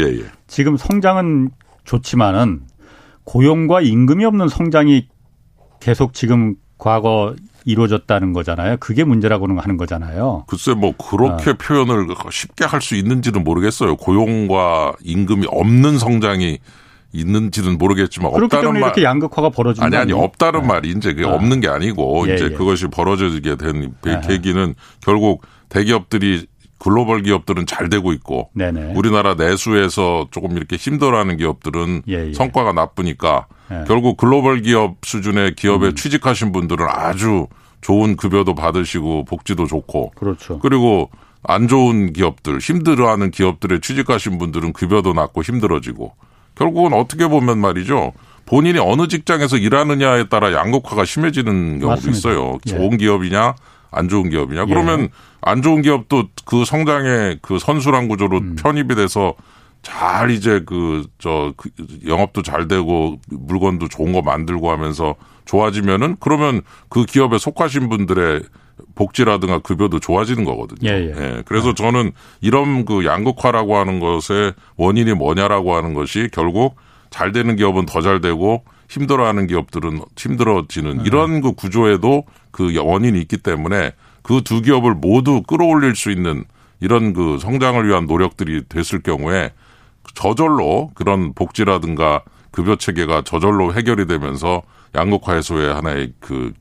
[0.47, 1.51] 지금 성장은
[1.85, 2.61] 좋지만은
[3.25, 5.09] 고용과 임금이 없는 성장이
[5.81, 8.79] 계속 지금 과거 이루어졌다는 거잖아요.
[8.79, 10.45] 그게 문제라고 하는 거잖아요.
[10.49, 11.55] 글쎄 뭐 그렇게 어.
[11.55, 13.97] 표현을 쉽게 할 수 있는지는 모르겠어요.
[13.97, 16.59] 고용과 임금이 없는 성장이
[17.13, 20.67] 있는지는 모르겠지만 없다는 말 이렇게 양극화가 벌어지는 아니 아니 없다는 네.
[20.69, 21.33] 말이 이제 그게 아.
[21.35, 22.49] 없는 게 아니고 예, 이제 예.
[22.51, 24.21] 그것이 벌어지게 된 네.
[24.27, 26.47] 계기는 결국 대기업들이
[26.81, 28.95] 글로벌 기업들은 잘 되고 있고 네네.
[28.97, 32.33] 우리나라 내수에서 조금 이렇게 힘들어하는 기업들은 예, 예.
[32.33, 33.85] 성과가 나쁘니까 예.
[33.87, 35.95] 결국 글로벌 기업 수준의 기업에 음.
[35.95, 37.47] 취직하신 분들은 아주
[37.83, 40.59] 좋은 급여도 받으시고 복지도 좋고 그렇죠.
[40.59, 41.11] 그리고
[41.43, 46.15] 안 좋은 기업들 힘들어하는 기업들에 취직하신 분들은 급여도 낮고 힘들어지고
[46.55, 48.13] 결국은 어떻게 보면 말이죠.
[48.47, 52.19] 본인이 어느 직장에서 일하느냐에 따라 양극화가 심해지는 경우도 맞습니다.
[52.19, 52.59] 있어요.
[52.67, 52.71] 예.
[52.71, 53.55] 좋은 기업이냐
[53.91, 54.67] 안 좋은 기업이냐?
[54.67, 55.09] 그러면 예.
[55.41, 58.55] 안 좋은 기업도 그 성장의 그 선순환 구조로 음.
[58.57, 59.35] 편입이 돼서
[59.83, 61.71] 잘 이제 그 저 그
[62.07, 65.15] 영업도 잘 되고 물건도 좋은 거 만들고 하면서
[65.47, 68.43] 좋아지면은 그러면 그 기업에 속하신 분들의
[68.95, 70.91] 복지라든가 급여도 좋아지는 거거든요.
[70.91, 71.15] 예, 예.
[71.19, 71.43] 예.
[71.47, 71.75] 그래서 아.
[71.75, 76.77] 저는 이런 그 양극화라고 하는 것의 원인이 뭐냐라고 하는 것이 결국
[77.11, 81.03] 잘 되는 기업은 더 잘 되고 힘들어하는 기업들은 힘들어지는 네.
[81.07, 86.45] 이런 그 구조에도 그 원인이 있기 때문에 그 두 기업을 모두 끌어올릴 수 있는
[86.81, 89.53] 이런 그 성장을 위한 노력들이 됐을 경우에
[90.15, 94.63] 저절로 그런 복지라든가 급여 체계가 저절로 해결이 되면서
[94.95, 96.53] 양극화 해소의 하나의 그,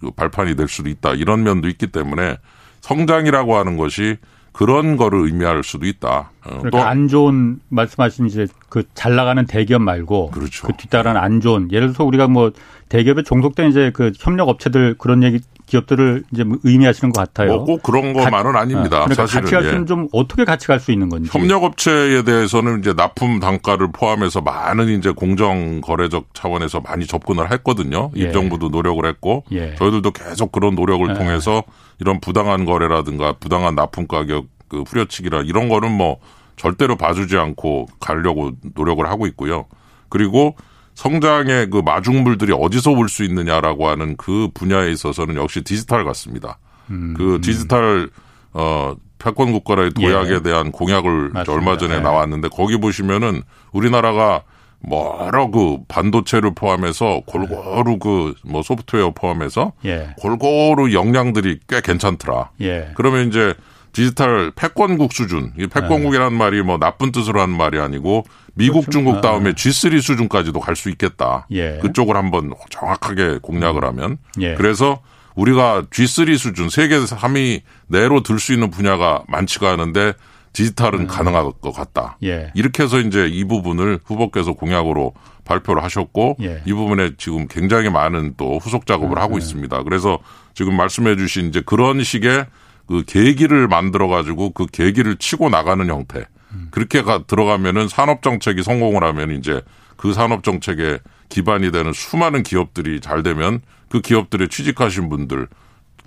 [0.00, 2.38] 그 발판이 될 수도 있다 이런 면도 있기 때문에
[2.80, 4.16] 성장이라고 하는 것이
[4.52, 6.30] 그런 거를 의미할 수도 있다.
[6.44, 10.66] 어, 그러니까 안 좋은 말씀하신 이제 그 잘 나가는 대기업 말고 그렇죠.
[10.66, 12.50] 그 뒤따라는 안 좋은 예를 들어서 우리가 뭐
[12.88, 17.56] 대기업에 종속된 이제 그 협력 업체들 그런 얘기 기업들을 이제 의미하시는 것 같아요.
[17.56, 19.04] 뭐 꼭 그런 것만은 가, 아닙니다.
[19.04, 19.84] 그러니까 사실은 같이 갈 수는 예.
[19.84, 21.28] 좀 어떻게 같이 갈 수 있는 건지.
[21.32, 28.10] 협력업체에 대해서는 이제 납품 단가를 포함해서 많은 이제 공정 거래적 차원에서 많이 접근을 했거든요.
[28.16, 28.22] 예.
[28.22, 29.74] 입정부도 노력을 했고 예.
[29.74, 31.14] 저희들도 계속 그런 노력을 예.
[31.14, 31.62] 통해서
[32.00, 36.18] 이런 부당한 거래라든가 부당한 납품 가격 그 후려치기라 이런 거는 뭐
[36.56, 39.66] 절대로 봐주지 않고 가려고 노력을 하고 있고요.
[40.08, 40.56] 그리고
[40.98, 46.58] 성장의 그 마중물들이 어디서 올 수 있느냐라고 하는 그 분야에 있어서는 역시 디지털 같습니다.
[46.90, 47.14] 음.
[47.16, 48.10] 그 디지털
[48.52, 50.42] 어 패권 국가라의 도약에 예.
[50.42, 51.32] 대한 공약을.
[51.48, 52.00] 얼마 전에 예.
[52.00, 53.42] 나왔는데 거기 보시면은
[53.72, 54.42] 우리나라가
[54.90, 60.14] 여러 그 반도체를 포함해서 골고루 그 뭐 소프트웨어 포함해서 예.
[60.18, 62.50] 골고루 역량들이 꽤 괜찮더라.
[62.60, 62.90] 예.
[62.96, 63.54] 그러면 이제
[63.92, 66.38] 디지털 패권국 수준, 이 패권국이라는 네.
[66.38, 68.24] 말이 뭐 나쁜 뜻으로 하는 말이 아니고
[68.54, 68.90] 미국, 그렇죠.
[68.90, 71.46] 중국 다음에 G3 수준까지도 갈 수 있겠다.
[71.50, 71.78] 예.
[71.82, 74.18] 그쪽을 한번 정확하게 공략을 하면.
[74.40, 74.54] 예.
[74.54, 75.00] 그래서
[75.34, 80.12] 우리가 G3 수준 세계 3위 내로 들 수 있는 분야가 많지가 않은데
[80.52, 81.06] 디지털은 음.
[81.06, 82.16] 가능할 것 같다.
[82.24, 82.50] 예.
[82.54, 85.14] 이렇게 해서 이제 이 부분을 후보께서 공약으로
[85.44, 86.62] 발표를 하셨고 예.
[86.66, 89.22] 이 부분에 지금 굉장히 많은 또 후속 작업을 음.
[89.22, 89.38] 하고 네.
[89.38, 89.82] 있습니다.
[89.84, 90.18] 그래서
[90.54, 92.46] 지금 말씀해 주신 이제 그런 식의
[92.88, 96.24] 그 계기를 만들어 가지고 그 계기를 치고 나가는 형태.
[96.70, 99.60] 그렇게 가, 들어가면은 산업 정책이 성공을 하면 이제
[99.96, 103.60] 그 산업 정책에 기반이 되는 수많은 기업들이 잘 되면
[103.90, 105.46] 그 기업들에 취직하신 분들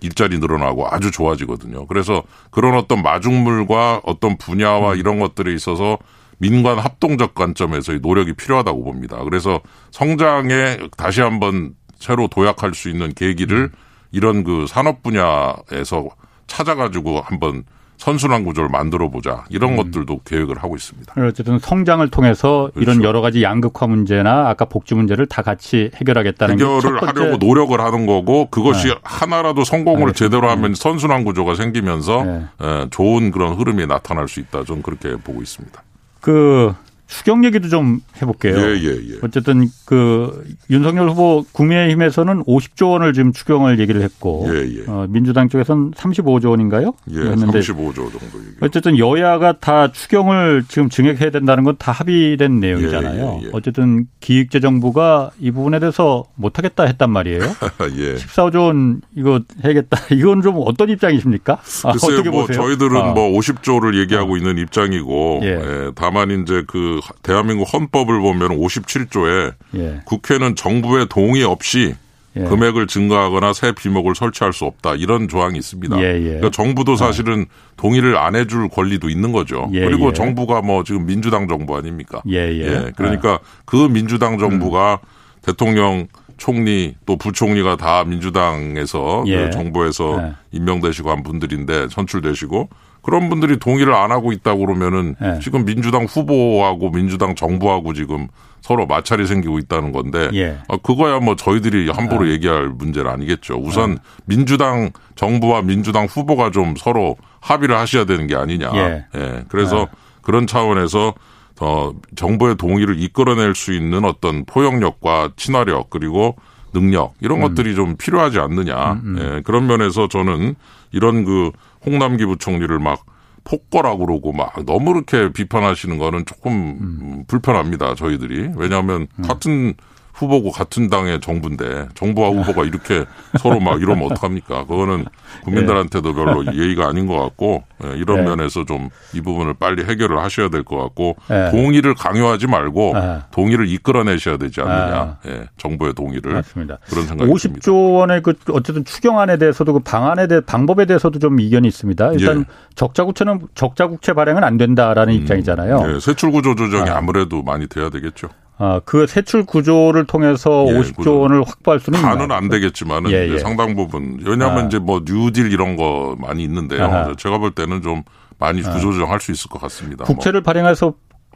[0.02, 1.86] 일자리 늘어나고 아주 좋아지거든요.
[1.86, 6.00] 그래서 그런 어떤 마중물과 어떤 분야와 이런 것들에 있어서
[6.40, 9.24] 민관 합동적 관점에서의 노력이 필요하다고 봅니다.
[9.24, 9.62] 그래서
[9.92, 13.70] 성장에 다시 한번 새로 도약할 수 있는 계기를
[14.12, 16.10] 이런 그 산업 분야에서
[16.52, 17.64] 찾아가지고 한번
[17.98, 19.78] 선순환 구조를 만들어 보자 이런 음.
[19.78, 21.14] 것들도 계획을 하고 있습니다.
[21.22, 22.82] 어쨌든 성장을 통해서 그렇죠.
[22.82, 28.08] 이런 여러 가지 양극화 문제나 아까 복지 문제를 다 같이 해결하겠다는 해결을 하려고 노력을 하는
[28.08, 28.96] 거고 그것이 네.
[29.04, 30.18] 하나라도 성공을 알겠습니다.
[30.18, 32.46] 제대로 하면 선순환 구조가 생기면서 네.
[32.90, 34.64] 좋은 그런 흐름이 나타날 수 있다.
[34.64, 35.84] 저는 그렇게 보고 있습니다.
[36.22, 36.74] 그
[37.12, 38.56] 추경 얘기도 좀 해볼게요.
[38.56, 39.18] 예, 예, 예.
[39.22, 44.84] 어쨌든 그 윤석열 후보 국민의힘에서는 50조 원을 지금 추경을 얘기를 했고 예, 예.
[44.88, 46.94] 어, 민주당 쪽에서는 35조 원인가요?
[47.12, 48.56] 예, 했는데 35조 정도 얘기.
[48.62, 53.40] 어쨌든 여야가 다 추경을 지금 증액해야 된다는 건 다 합의된 내용이잖아요.
[53.42, 57.40] 예, 예, 어쨌든 기획재정부가 이 부분에 대해서 못하겠다 했단 말이에요.
[57.98, 58.16] 예.
[58.16, 59.98] 14조 원 이거 해야겠다.
[60.16, 61.54] 이건 좀 어떤 입장이십니까?
[61.84, 62.62] 아, 어떻게 뭐 보세요?
[62.64, 63.12] 저희들은 아.
[63.14, 64.38] 뭐 50조를 얘기하고 아.
[64.38, 65.92] 있는 입장이고 예.
[65.96, 70.02] 다만 이제 그 대한민국 헌법을 보면 57조에 예.
[70.06, 71.96] 국회는 정부의 동의 없이
[72.38, 72.44] 예.
[72.44, 76.00] 금액을 증가하거나 새 비목을 설치할 수 없다 이런 조항이 있습니다.
[76.00, 76.24] 예, 예.
[76.24, 77.46] 그러니까 정부도 사실은
[77.76, 79.70] 동의를 안 해줄 권리도 있는 거죠.
[79.74, 80.14] 예, 그리고 예.
[80.14, 82.22] 정부가 뭐 지금 민주당 정부 아닙니까?
[82.28, 85.08] 예, 그러니까 그 민주당 정부가 음.
[85.42, 92.70] 대통령 총리 또 부총리가 다 민주당에서 그 정부에서 임명되시고 한 분들인데 선출되시고
[93.02, 95.40] 그런 분들이 동의를 안 하고 있다고 그러면은 네.
[95.40, 98.28] 지금 민주당 후보하고 민주당 정부하고 지금
[98.62, 100.60] 서로 마찰이 생기고 있다는 건데 예.
[100.68, 102.32] 아, 그거야 뭐 저희들이 함부로 네.
[102.34, 103.56] 얘기할 문제는 아니겠죠.
[103.56, 104.02] 우선 네.
[104.26, 108.72] 민주당 정부와 민주당 후보가 좀 서로 합의를 하셔야 되는 게 아니냐.
[108.76, 109.06] 예.
[109.16, 109.44] 예.
[109.50, 109.86] 그래서 네.
[110.22, 111.16] 그런 차원에서
[111.60, 116.36] 어 정부의 동의를 이끌어낼 수 있는 어떤 포용력과 친화력 그리고
[116.74, 117.42] 능력 이런 음.
[117.42, 118.94] 것들이 좀 필요하지 않느냐.
[118.94, 119.18] 음, 음.
[119.20, 119.42] 예.
[119.42, 120.56] 그런 면에서 저는
[120.92, 121.52] 이런 그
[121.86, 123.06] 홍남기 부총리를 막
[123.44, 127.24] 폭거라고 그러고 막 너무 이렇게 비판하시는 거는 조금 음.
[127.28, 127.96] 불편합니다.
[127.96, 128.52] 저희들이.
[128.56, 129.24] 왜냐하면 음.
[129.24, 129.74] 같은
[130.14, 133.06] 후보고 같은 당의 정부인데 정부와 후보가 이렇게
[133.40, 134.66] 서로 막 이러면 어떡합니까?
[134.66, 135.06] 그거는
[135.44, 138.30] 국민들한테도 별로 예의가 아닌 것 같고 예, 이런 네.
[138.36, 141.50] 면에서 좀 이 부분을 빨리 해결을 하셔야 될 것 같고 네.
[141.52, 143.20] 동의를 강요하지 말고 네.
[143.32, 144.96] 동의를 이끌어내셔야 되지 않느냐?
[144.96, 145.18] 아.
[145.28, 146.78] 예, 정부의 동의를 맞습니다.
[146.90, 147.72] 그런 생각이 50조 듭니다.
[147.72, 152.14] 원의 그 어쨌든 추경안에 대해서도 그 방안에 대해 방법에 대해서도 좀 이견이 있습니다.
[152.14, 152.44] 일단 예.
[152.76, 155.20] 적자국채는 적자국채 발행은 안 된다라는 음.
[155.20, 155.96] 입장이잖아요.
[155.96, 156.98] 예, 세출구조 조정이 아.
[156.98, 158.30] 아무래도 많이 돼야 되겠죠.
[158.64, 161.20] 아, 그 세출 구조를 통해서 예, 50조 구조.
[161.20, 163.40] 원을 확보할 수는 다는 안 되겠지만은 예, 예.
[163.40, 164.68] 상당 부분 왜냐하면 아.
[164.68, 166.84] 이제 뭐 뉴딜 이런 거 많이 있는데요.
[166.84, 167.16] 아하.
[167.16, 168.04] 제가 볼 때는 좀
[168.38, 168.72] 많이 아.
[168.72, 170.06] 구조조정할 수 있을 것 같습니다.
[170.06, 170.46] 국채를 뭐.
[170.46, 170.94] 발행해서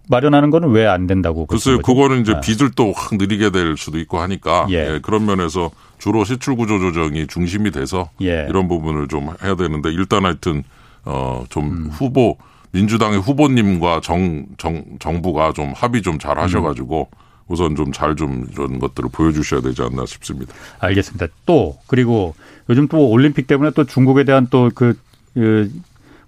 [0.07, 1.47] 마련하는 거는 왜 안 된다고?
[1.47, 2.39] 글쎄요, 그거는 이제 아.
[2.39, 4.75] 빚을 또확 느리게 될 수도 있고 하니까 예.
[4.93, 8.45] 예, 그런 면에서 주로 세출 구조 조정이 중심이 돼서 예.
[8.47, 10.61] 이런 부분을 좀 해야 되는데 일단 하여튼
[11.05, 11.89] 어좀 음.
[11.91, 12.37] 후보
[12.75, 17.17] 민주당의 후보님과 정, 정, 정부가 좀 합의 좀 잘 하셔가지고 음.
[17.47, 20.53] 우선 좀 잘좀 좀 이런 것들을 보여주셔야 되지 않나 싶습니다.
[20.79, 21.27] 알겠습니다.
[21.45, 22.35] 또 그리고
[22.69, 24.97] 요즘 또 올림픽 때문에 또 중국에 대한 또그
[25.33, 25.71] 그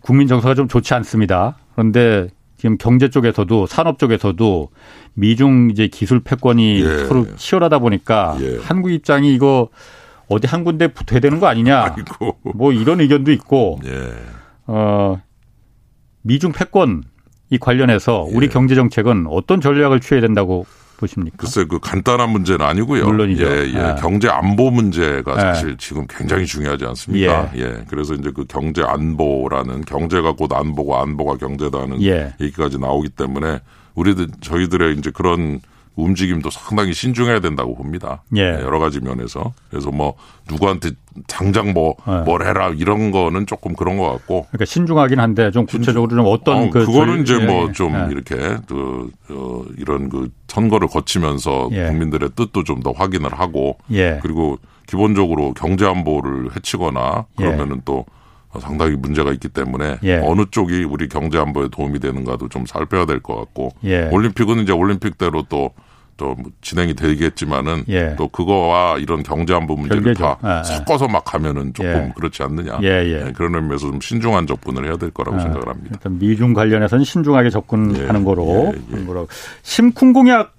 [0.02, 1.58] 국민 정서가 좀 좋지 않습니다.
[1.74, 2.28] 그런데
[2.58, 4.70] 지금 경제 쪽에서도 산업 쪽에서도
[5.16, 7.06] 미중 이제 기술 패권이 예.
[7.06, 8.60] 서로 치열하다 보니까 예.
[8.62, 9.70] 한국 입장이 이거
[10.28, 11.96] 어디 한 군데 붙어야 되는 거 아니냐.
[11.96, 12.38] 아이고.
[12.56, 14.12] 뭐 이런 의견도 있고 예.
[14.68, 15.20] 어
[16.28, 17.04] 미중 패권
[17.50, 18.50] 이 관련해서 우리 예.
[18.50, 20.66] 경제 정책은 어떤 전략을 취해야 된다고
[20.98, 21.38] 보십니까?
[21.38, 23.06] 글쎄 그 간단한 문제는 아니고요.
[23.06, 23.46] 물론이죠.
[23.46, 23.74] 예, 예.
[23.74, 23.96] 예.
[24.02, 25.40] 경제 안보 문제가 예.
[25.40, 27.52] 사실 지금 굉장히 중요하지 않습니까?
[27.56, 27.86] 예.
[27.88, 32.34] 그래서 이제 그 경제 안보라는 경제가 곧 안보고 안보가 경제다는 예.
[32.42, 33.60] 얘기까지 나오기 때문에
[33.96, 35.62] 우리들 저희들의 이제 그런
[35.98, 38.24] 움직임도 상당히 신중해야 된다고 봅니다.
[38.36, 38.42] 예.
[38.42, 39.54] 여러 가지 면에서.
[39.70, 40.14] 그래서 뭐
[40.50, 40.92] 누구한테
[41.28, 42.22] 당장 뭐 예.
[42.24, 46.68] 뭘 해라 이런 거는 조금 그런 것 같고 그러니까 신중하긴 한데 좀 구체적으로 좀 어떤
[46.68, 48.08] 어, 그 그거는 절- 이제 예, 뭐좀 예.
[48.12, 48.36] 이렇게
[48.68, 51.88] 그 어, 이런 그 선거를 거치면서 예.
[51.88, 54.20] 국민들의 뜻도 좀 더 확인을 하고 예.
[54.22, 58.06] 그리고 기본적으로 경제 안보를 해치거나 그러면은 또
[58.60, 60.18] 상당히 문제가 있기 때문에 예.
[60.24, 64.10] 어느 쪽이 우리 경제 안보에 도움이 되는가도 좀 살펴야 될 것 같고 예.
[64.12, 65.72] 올림픽은 이제 올림픽대로 또
[66.18, 68.16] 또 진행이 되겠지만은 예.
[68.18, 70.24] 또 그거와 이런 경제 안보 문제를 별개죠.
[70.24, 70.64] 다 예, 예.
[70.64, 72.14] 섞어서 막 가면은 조금 예.
[72.16, 73.24] 그렇지 않느냐 예, 예.
[73.26, 76.00] 네, 그런 의미에서 좀 신중한 접근을 해야 될 거라고 생각을 합니다.
[76.10, 78.92] 미중 관련해서는 신중하게 접근하는 예, 거로 예, 예.
[78.92, 79.28] 하는 거라고.
[79.62, 80.57] 심쿵 공약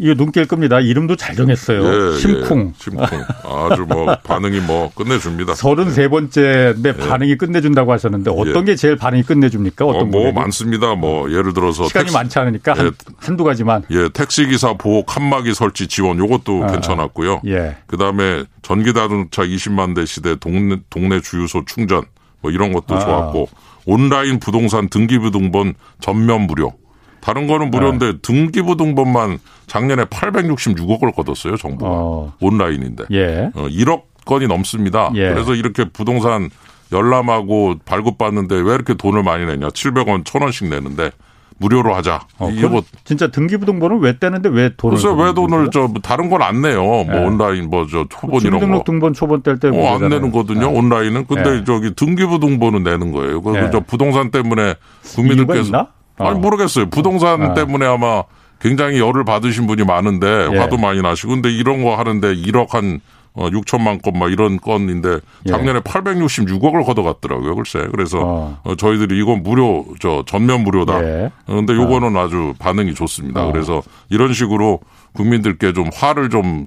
[0.00, 0.80] 이거 눈길 겁니다.
[0.80, 1.82] 이름도 잘 정했어요.
[1.84, 2.72] 예, 심쿵.
[2.74, 3.06] 예, 심쿵.
[3.44, 5.52] 아주 뭐 반응이 뭐 끝내줍니다.
[5.52, 9.84] 33번째 반응이 끝내준다고 하셨는데 어떤 게 제일 반응이 끝내줍니까?
[9.84, 10.32] 어, 어떤 뭐 부분이?
[10.32, 10.94] 많습니다.
[10.94, 12.90] 뭐 예를 들어서 시간이 택시, 많지 않으니까 한, 예.
[13.18, 13.82] 한두 가지만.
[13.90, 17.42] 예, 택시 기사 보호 칸막이 설치 지원 요것도 괜찮았고요.
[17.48, 17.76] 예.
[17.86, 22.04] 그다음에 전기 자동차 20만 대 시대 동네, 동네 주유소 충전
[22.40, 23.00] 뭐 이런 것도 아.
[23.00, 23.48] 좋았고
[23.84, 26.72] 온라인 부동산 등기부등본 전면 무료.
[27.20, 28.18] 다른 거는 무료인데 네.
[28.22, 31.90] 등기부 등본만 작년에 866억을 걷었어요, 정부가.
[31.90, 32.32] 어.
[32.40, 33.04] 온라인인데.
[33.12, 33.50] 예.
[33.54, 35.10] 어, 1억 건이 넘습니다.
[35.14, 35.28] 예.
[35.28, 36.50] 그래서 이렇게 부동산
[36.92, 39.68] 열람하고 발급받는데 왜 이렇게 돈을 많이 내냐.
[39.68, 41.10] 700원, 1000원씩 내는데
[41.58, 42.20] 무료로 하자.
[42.38, 44.96] 어, 이거 그건 진짜 등기부등본은 왜 떼는데 왜 돈을?
[44.96, 45.68] 글쎄 왜 돈을?
[45.70, 46.82] 저 다른 건 안 내요.
[46.82, 47.18] 뭐 예.
[47.18, 48.58] 온라인 뭐 저 초본 이런 거.
[48.60, 50.70] 주민등록 등본 초본 뗄 때 어, 안 내는 거거든요.
[50.72, 51.26] 온라인은.
[51.26, 51.64] 근데 예.
[51.64, 53.42] 저기 등기부등본은 내는 거예요.
[53.42, 53.68] 그 예.
[53.70, 54.74] 저 부동산 때문에
[55.14, 55.76] 국민들께서?
[55.78, 55.86] 어.
[56.28, 56.90] 아니 모르겠어요.
[56.90, 57.54] 부동산 아.
[57.54, 58.22] 때문에 아마
[58.60, 60.58] 굉장히 열을 받으신 분이 많은데 예.
[60.58, 63.00] 화도 많이 나시고 근데 이런 거 하는데 1억 한
[63.32, 65.50] 어, 6천만 건 막 이런 건인데 예.
[65.50, 67.54] 작년에 866억을 걷어갔더라고요.
[67.54, 67.86] 글쎄.
[67.90, 68.58] 그래서 어.
[68.64, 71.02] 어, 저희들이 이건 무료 저 전면 무료다.
[71.04, 71.30] 예.
[71.46, 73.46] 어, 근데 요거는 아주 반응이 좋습니다.
[73.46, 73.52] 어.
[73.52, 74.80] 그래서 이런 식으로
[75.14, 76.66] 국민들께 좀 화를 좀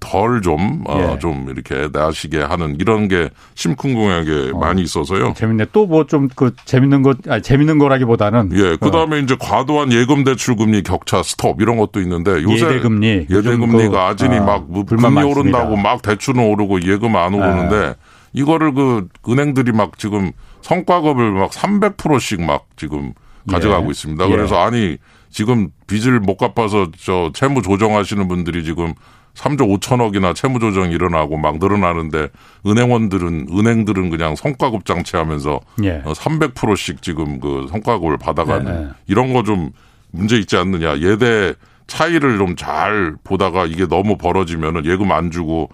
[0.00, 1.18] 덜 좀, 어, 예.
[1.18, 5.34] 좀 이렇게 나시게 하는 이런 게 심쿵공약에 많이 있어서요.
[5.36, 5.66] 재밌네.
[5.72, 10.24] 또 뭐 좀 그 재밌는 것, 아니 재밌는 거라기보다는 예, 그 다음에 이제 과도한 예금
[10.24, 13.26] 대출 금리 격차 스톱 이런 것도 있는데 요새 예대 금리.
[13.30, 15.58] 요즘 예대 금리가 그, 아진이 어, 막뭐 불만 금리 많습니다.
[15.58, 17.94] 오른다고 막 대출은 오르고 예금 안 오르는데
[18.32, 20.32] 이거를 그 은행들이 막 지금
[20.62, 23.12] 성과급을 막 300%씩 막 지금
[23.50, 23.90] 가져가고 예.
[23.90, 24.24] 있습니다.
[24.26, 24.30] 예.
[24.30, 24.96] 그래서 아니
[25.30, 28.94] 지금 빚을 못 갚아서 저 채무 조정하시는 분들이 지금
[29.34, 32.28] 3조 5천억이나 채무 조정이 일어나고 막 늘어나는데
[32.66, 36.02] 은행원들은 은행들은 그냥 성과급 장치하면서 예.
[36.04, 38.88] 어, 300%씩 지금 그 성과급을 받아가는 네, 네.
[39.06, 39.70] 이런 거 좀
[40.10, 40.98] 문제 있지 않느냐.
[41.00, 41.54] 예대
[41.86, 45.70] 차이를 좀 잘 보다가 이게 너무 벌어지면은 예금 안 주고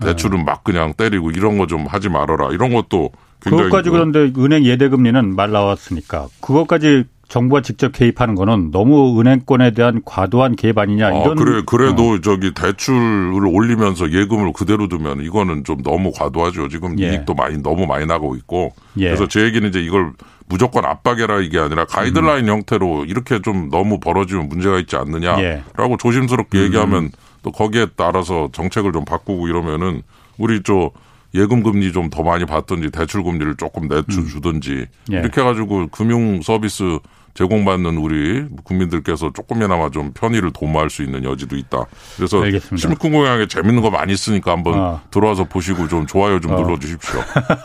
[0.00, 2.48] 대출은 막 그냥 때리고 이런 거 좀 하지 말아라.
[2.52, 3.10] 이런 것도
[3.42, 9.70] 굉장히 그것까지 그- 그런데 은행 예대금리는 말 나왔으니까 그것까지 정부가 직접 개입하는 거는 너무 은행권에
[9.70, 15.64] 대한 과도한 개입 아니냐 아, 이런 그래, 그래도 저기 대출을 올리면서 예금을 그대로 두면 이거는
[15.64, 16.68] 좀 너무 과도하죠.
[16.68, 17.08] 지금 예.
[17.08, 18.74] 이익도 많이, 너무 많이 나고 있고.
[18.98, 19.06] 예.
[19.06, 20.12] 그래서 제 얘기는 이제 이걸
[20.46, 22.56] 무조건 압박해라 이게 아니라 가이드라인 음.
[22.56, 25.96] 형태로 이렇게 좀 너무 벌어지면 문제가 있지 않느냐라고 예.
[25.98, 26.64] 조심스럽게 음.
[26.64, 27.10] 얘기하면
[27.42, 30.02] 또 거기에 따라서 정책을 좀 바꾸고 이러면은
[30.36, 30.90] 우리 저
[31.34, 35.16] 예금 금리 좀 더 많이 받든지 대출 금리를 조금 내주든지 예.
[35.16, 36.98] 이렇게 해가지고 금융 서비스
[37.34, 41.84] 제공받는 우리 국민들께서 조금이나마 좀 편의를 도모할 수 있는 여지도 있다.
[42.16, 42.76] 그래서 알겠습니다.
[42.76, 45.00] 심쿵공약에 재밌는 거 많이 있으니까 한번 어.
[45.10, 47.20] 들어와서 보시고 좀 좋아요 좀 눌러주십시오.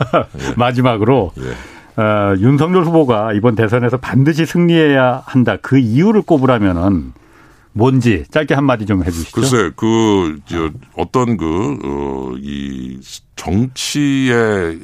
[0.56, 2.02] 마지막으로 예.
[2.02, 5.56] 어, 윤석열 후보가 이번 대선에서 반드시 승리해야 한다.
[5.60, 7.12] 그 이유를 꼽으라면은
[7.78, 9.30] 뭔지 짧게 한마디 좀 해주시죠.
[9.40, 12.98] 글쎄, 그, 저, 어떤 그, 어, 이,
[13.36, 14.78] 정치의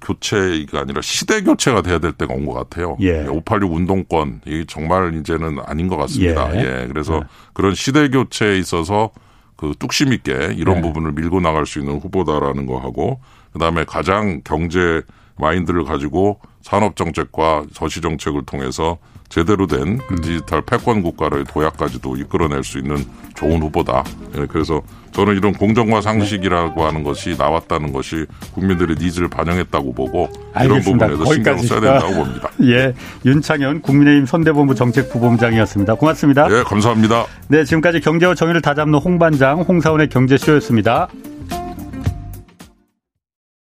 [0.00, 2.96] 교체가 아니라 시대 교체가 돼야 될 때가 온 것 같아요.
[3.00, 3.26] 예.
[3.26, 6.54] 586 운동권, 이 정말 이제는 아닌 것 같습니다.
[6.54, 6.60] 예.
[6.82, 6.86] 예.
[6.86, 9.10] 그래서 그런 시대 교체에 있어서
[9.56, 10.80] 그 뚝심 있게 이런 예.
[10.82, 13.20] 부분을 밀고 나갈 수 있는 후보다라는 거 하고,
[13.52, 15.02] 그 다음에 가장 경제
[15.36, 20.16] 마인드를 가지고 산업 정책과 저시 정책을 통해서 제대로 된 음.
[20.22, 23.04] 디지털 패권 국가의 도약까지도 이끌어낼 수 있는
[23.34, 24.04] 좋은 후보다.
[24.36, 24.80] 예, 그래서
[25.12, 30.28] 저는 이런 공정과 상식이라고 하는 것이 나왔다는 것이 국민들의 needs를 반영했다고 보고
[30.60, 32.48] 이런 부분에도 신경을 써야 된다고 봅니다.
[32.62, 35.94] 예, 윤창현 국민의힘 선대본부 정책부본부장이었습니다.
[35.94, 36.46] 고맙습니다.
[36.50, 37.26] 예, 감사합니다.
[37.48, 41.08] 네, 지금까지 경제와 정의를 다잡는 홍반장 홍사훈의 경제쇼였습니다.